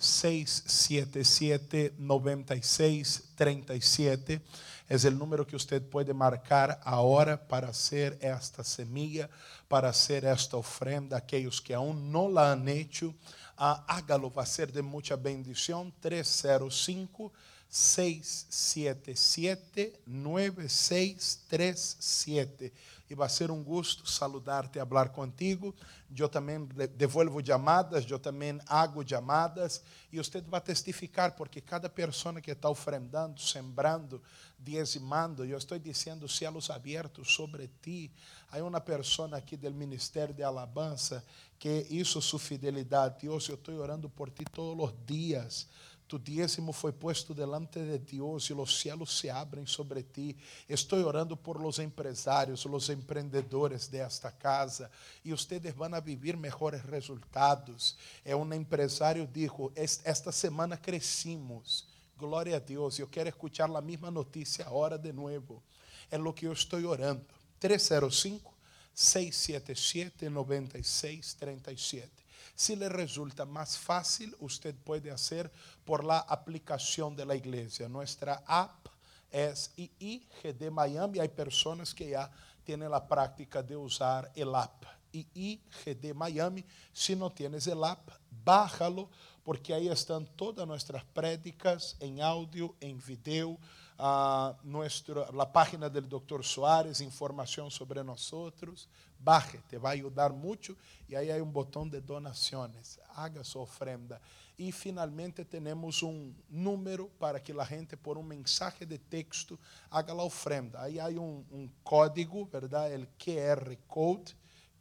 9637 0.00 1.92
305 1.96 2.66
677 2.66 4.38
9637 4.38 4.42
es 4.90 5.04
el 5.04 5.16
número 5.16 5.46
que 5.46 5.54
usted 5.54 5.88
puede 5.88 6.12
marcar 6.12 6.80
ahora 6.82 7.46
para 7.46 7.68
hacer 7.68 8.18
esta 8.20 8.64
semilla, 8.64 9.30
para 9.68 9.90
hacer 9.90 10.24
esta 10.24 10.56
ofrenda. 10.56 11.16
Aquellos 11.16 11.60
que 11.60 11.74
aún 11.74 12.10
no 12.10 12.28
la 12.28 12.50
han 12.50 12.68
hecho, 12.68 13.14
ah, 13.56 13.84
hágalo, 13.86 14.32
va 14.32 14.42
a 14.42 14.46
ser 14.46 14.72
de 14.72 14.82
mucha 14.82 15.14
bendición. 15.14 15.94
305 16.00 17.32
677 17.68 20.00
9637 20.06 22.72
e 23.10 23.14
vai 23.16 23.28
ser 23.28 23.50
um 23.50 23.62
gosto 23.62 24.08
saludar-te 24.08 24.78
e 24.78 24.86
falar 24.86 25.08
contigo. 25.08 25.74
Eu 26.16 26.28
também 26.28 26.64
devolvo 26.96 27.44
chamadas, 27.44 28.08
eu 28.08 28.20
também 28.20 28.60
hago 28.66 29.06
chamadas 29.06 29.82
e 30.12 30.18
você 30.18 30.40
vai 30.42 30.60
testificar, 30.60 31.32
porque 31.32 31.60
cada 31.60 31.88
pessoa 31.88 32.40
que 32.40 32.52
está 32.52 32.70
ofrendando, 32.70 33.40
sembrando, 33.40 34.22
diezimando, 34.56 35.44
eu 35.44 35.58
estou 35.58 35.76
dizendo 35.76 36.28
céus 36.28 36.70
abertos 36.70 37.34
sobre 37.34 37.68
ti. 37.82 38.12
Há 38.52 38.58
uma 38.58 38.80
pessoa 38.80 39.36
aqui 39.36 39.56
do 39.56 39.70
Ministério 39.72 40.32
de 40.32 40.44
Alabança 40.44 41.24
que 41.58 41.86
isso 41.90 42.22
sua 42.22 42.38
fidelidade. 42.38 43.22
Deus, 43.22 43.48
eu 43.48 43.56
estou 43.56 43.74
orando 43.74 44.08
por 44.08 44.30
ti 44.30 44.44
todos 44.44 44.88
os 44.88 44.94
dias 45.04 45.66
Tu 46.10 46.18
diezmo 46.18 46.72
foi 46.72 46.90
puesto 46.92 47.32
delante 47.32 47.78
de 47.78 47.96
Deus 47.96 48.50
e 48.50 48.52
os 48.52 48.80
cielos 48.80 49.16
se 49.16 49.30
abrem 49.30 49.64
sobre 49.64 50.02
ti. 50.02 50.36
Estou 50.68 50.98
orando 51.06 51.36
por 51.36 51.60
los 51.60 51.78
empresários, 51.78 52.64
los 52.64 52.88
empreendedores 52.88 53.88
de 53.88 53.98
esta 53.98 54.32
casa 54.32 54.90
e 55.24 55.32
ustedes 55.32 55.72
van 55.72 55.94
a 55.94 56.00
vivir 56.00 56.36
mejores 56.36 56.82
resultados. 56.82 57.96
É 58.24 58.34
um 58.34 58.52
empresário 58.52 59.24
dijo, 59.24 59.70
esta 59.76 60.32
semana 60.32 60.76
crescimos. 60.76 61.86
Glória 62.18 62.56
a 62.56 62.58
Deus. 62.58 62.98
Eu 62.98 63.06
quero 63.06 63.28
escuchar 63.28 63.70
a 63.70 63.80
mesma 63.80 64.10
notícia 64.10 64.66
agora 64.66 64.98
de 64.98 65.12
novo. 65.12 65.62
É 66.10 66.18
o 66.18 66.32
que 66.32 66.48
eu 66.48 66.52
estou 66.52 66.84
orando. 66.86 67.24
305 67.60 68.52
677 68.92 70.28
9637. 70.28 72.19
Si 72.60 72.76
le 72.76 72.90
resulta 72.90 73.46
más 73.46 73.78
fácil, 73.78 74.36
usted 74.38 74.74
puede 74.74 75.10
hacer 75.10 75.50
por 75.82 76.04
la 76.04 76.18
aplicación 76.18 77.16
de 77.16 77.24
la 77.24 77.34
iglesia. 77.34 77.88
Nuestra 77.88 78.42
app 78.46 78.86
es 79.30 79.72
IIGD 79.76 80.70
Miami. 80.70 81.20
Hay 81.20 81.30
personas 81.30 81.94
que 81.94 82.10
ya 82.10 82.30
tienen 82.62 82.90
la 82.90 83.08
práctica 83.08 83.62
de 83.62 83.78
usar 83.78 84.30
el 84.34 84.54
app. 84.54 84.84
IIGD 85.10 86.12
Miami. 86.14 86.62
Si 86.92 87.16
no 87.16 87.32
tienes 87.32 87.66
el 87.66 87.82
app, 87.82 88.10
bájalo 88.44 89.08
porque 89.42 89.72
ahí 89.72 89.88
están 89.88 90.26
todas 90.36 90.68
nuestras 90.68 91.02
prédicas 91.02 91.96
en 91.98 92.20
audio, 92.20 92.76
en 92.78 93.02
video 93.02 93.58
a 93.96 94.54
nuestro, 94.64 95.32
la 95.32 95.50
página 95.50 95.88
del 95.88 96.06
doctor 96.06 96.44
Soares, 96.44 97.00
información 97.00 97.70
sobre 97.70 98.04
nosotros. 98.04 98.86
Baje, 99.22 99.58
te 99.68 99.78
va 99.78 99.90
a 99.90 99.92
ayudar 99.92 100.32
mucho. 100.32 100.76
Y 101.08 101.14
ahí 101.14 101.30
hay 101.30 101.40
un 101.40 101.52
botón 101.52 101.90
de 101.90 102.00
donaciones. 102.00 102.98
Haga 103.14 103.44
su 103.44 103.60
ofrenda. 103.60 104.20
Y 104.56 104.72
finalmente 104.72 105.44
tenemos 105.44 106.02
un 106.02 106.36
número 106.48 107.08
para 107.18 107.42
que 107.42 107.54
la 107.54 107.64
gente 107.64 107.96
por 107.96 108.18
un 108.18 108.26
mensaje 108.26 108.84
de 108.84 108.98
texto 108.98 109.58
haga 109.90 110.14
la 110.14 110.22
ofrenda. 110.22 110.82
Ahí 110.82 110.98
hay 110.98 111.16
un, 111.16 111.46
un 111.50 111.72
código, 111.82 112.46
¿verdad? 112.46 112.92
El 112.92 113.08
QR 113.08 113.76
code. 113.86 114.32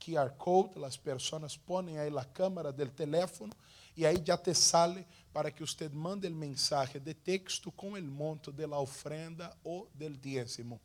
QR 0.03 0.35
code, 0.37 0.79
las 0.79 0.97
personas 0.97 1.57
ponen 1.57 1.99
ahí 1.99 2.09
la 2.09 2.23
cámara 2.23 2.71
del 2.71 2.91
teléfono 2.91 3.53
e 3.99 4.05
aí 4.05 4.15
já 4.25 4.37
te 4.37 4.53
sale 4.53 5.05
para 5.33 5.51
que 5.51 5.59
você 5.59 5.89
mande 5.89 6.25
o 6.25 6.31
mensagem 6.33 7.01
de 7.01 7.13
texto 7.13 7.69
com 7.69 7.95
o 7.95 8.01
monto 8.01 8.49
de 8.49 8.65
la 8.65 8.79
ofrenda 8.79 9.53
ou 9.61 9.89
del 9.93 10.15
diezmo. 10.15 10.79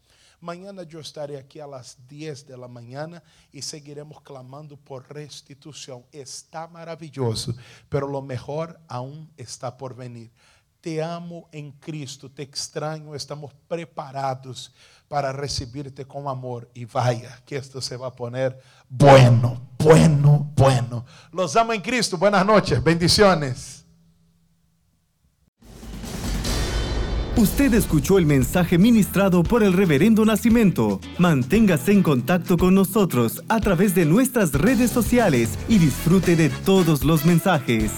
Mañana 0.45 0.86
eu 0.92 1.01
estarei 1.01 1.38
aqui 1.38 1.59
a 1.59 1.66
las 1.66 1.97
10 2.07 2.42
de 2.42 2.55
la 2.55 2.68
mañana 2.68 3.22
e 3.51 3.62
seguiremos 3.62 4.18
clamando 4.22 4.76
por 4.76 5.03
restituição. 5.09 6.05
Está 6.12 6.68
maravilhoso, 6.68 7.57
pero 7.88 8.07
lo 8.07 8.20
mejor 8.20 8.78
aún 8.86 9.26
está 9.38 9.74
por 9.74 9.95
venir. 9.95 10.30
Te 10.82 11.01
amo 11.01 11.49
em 11.51 11.72
Cristo, 11.72 12.28
te 12.28 12.42
extraño, 12.42 13.14
estamos 13.14 13.55
preparados 13.66 14.70
para 15.09 15.32
recibirte 15.32 16.05
com 16.05 16.28
amor. 16.28 16.68
E 16.74 16.84
vaya, 16.84 17.40
que 17.47 17.57
esto 17.57 17.80
se 17.80 17.97
va 17.97 18.09
a 18.09 18.12
poner 18.12 18.61
bueno, 18.86 19.66
bueno, 19.78 20.53
bueno. 20.55 21.07
Los 21.32 21.57
amo 21.57 21.72
en 21.72 21.80
Cristo. 21.80 22.18
Buenas 22.18 22.45
noches. 22.45 22.84
Bendiciones. 22.84 23.84
Usted 27.37 27.74
escuchó 27.74 28.18
el 28.18 28.26
mensaje 28.26 28.78
ministrado 28.78 29.43
por 29.43 29.64
el 29.64 29.72
reverendo 29.72 30.24
Nacimiento. 30.24 31.01
Manténgase 31.18 31.91
en 31.91 32.05
contacto 32.05 32.57
con 32.57 32.76
nosotros 32.76 33.43
a 33.49 33.59
través 33.59 33.93
de 33.97 34.05
nuestras 34.05 34.53
redes 34.53 34.93
sociales 34.93 35.59
y 35.68 35.78
disfrute 35.78 36.37
de 36.37 36.49
todos 36.49 37.03
los 37.03 37.26
mensajes. 37.26 37.91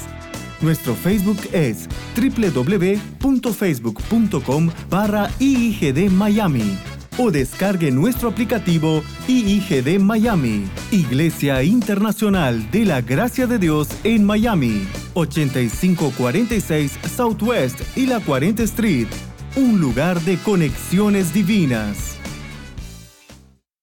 Nuestro 0.63 0.95
Facebook 0.95 1.37
es 1.53 1.87
www.facebook.com 2.17 4.71
barra 4.89 5.31
IIGD 5.39 6.11
Miami 6.11 6.79
o 7.19 7.31
descargue 7.31 7.91
nuestro 7.91 8.29
aplicativo 8.29 9.03
IIGD 9.29 9.99
Miami, 10.01 10.65
Iglesia 10.91 11.63
Internacional 11.63 12.71
de 12.71 12.85
la 12.85 13.01
Gracia 13.01 13.47
de 13.47 13.59
Dios 13.59 13.89
en 14.05 14.25
Miami, 14.25 14.87
8546 15.15 16.99
Southwest 17.17 17.81
y 17.97 18.07
la 18.07 18.21
40 18.21 18.63
Street, 18.65 19.09
un 19.57 19.81
lugar 19.81 20.21
de 20.21 20.37
conexiones 20.39 21.33
divinas. 21.33 22.16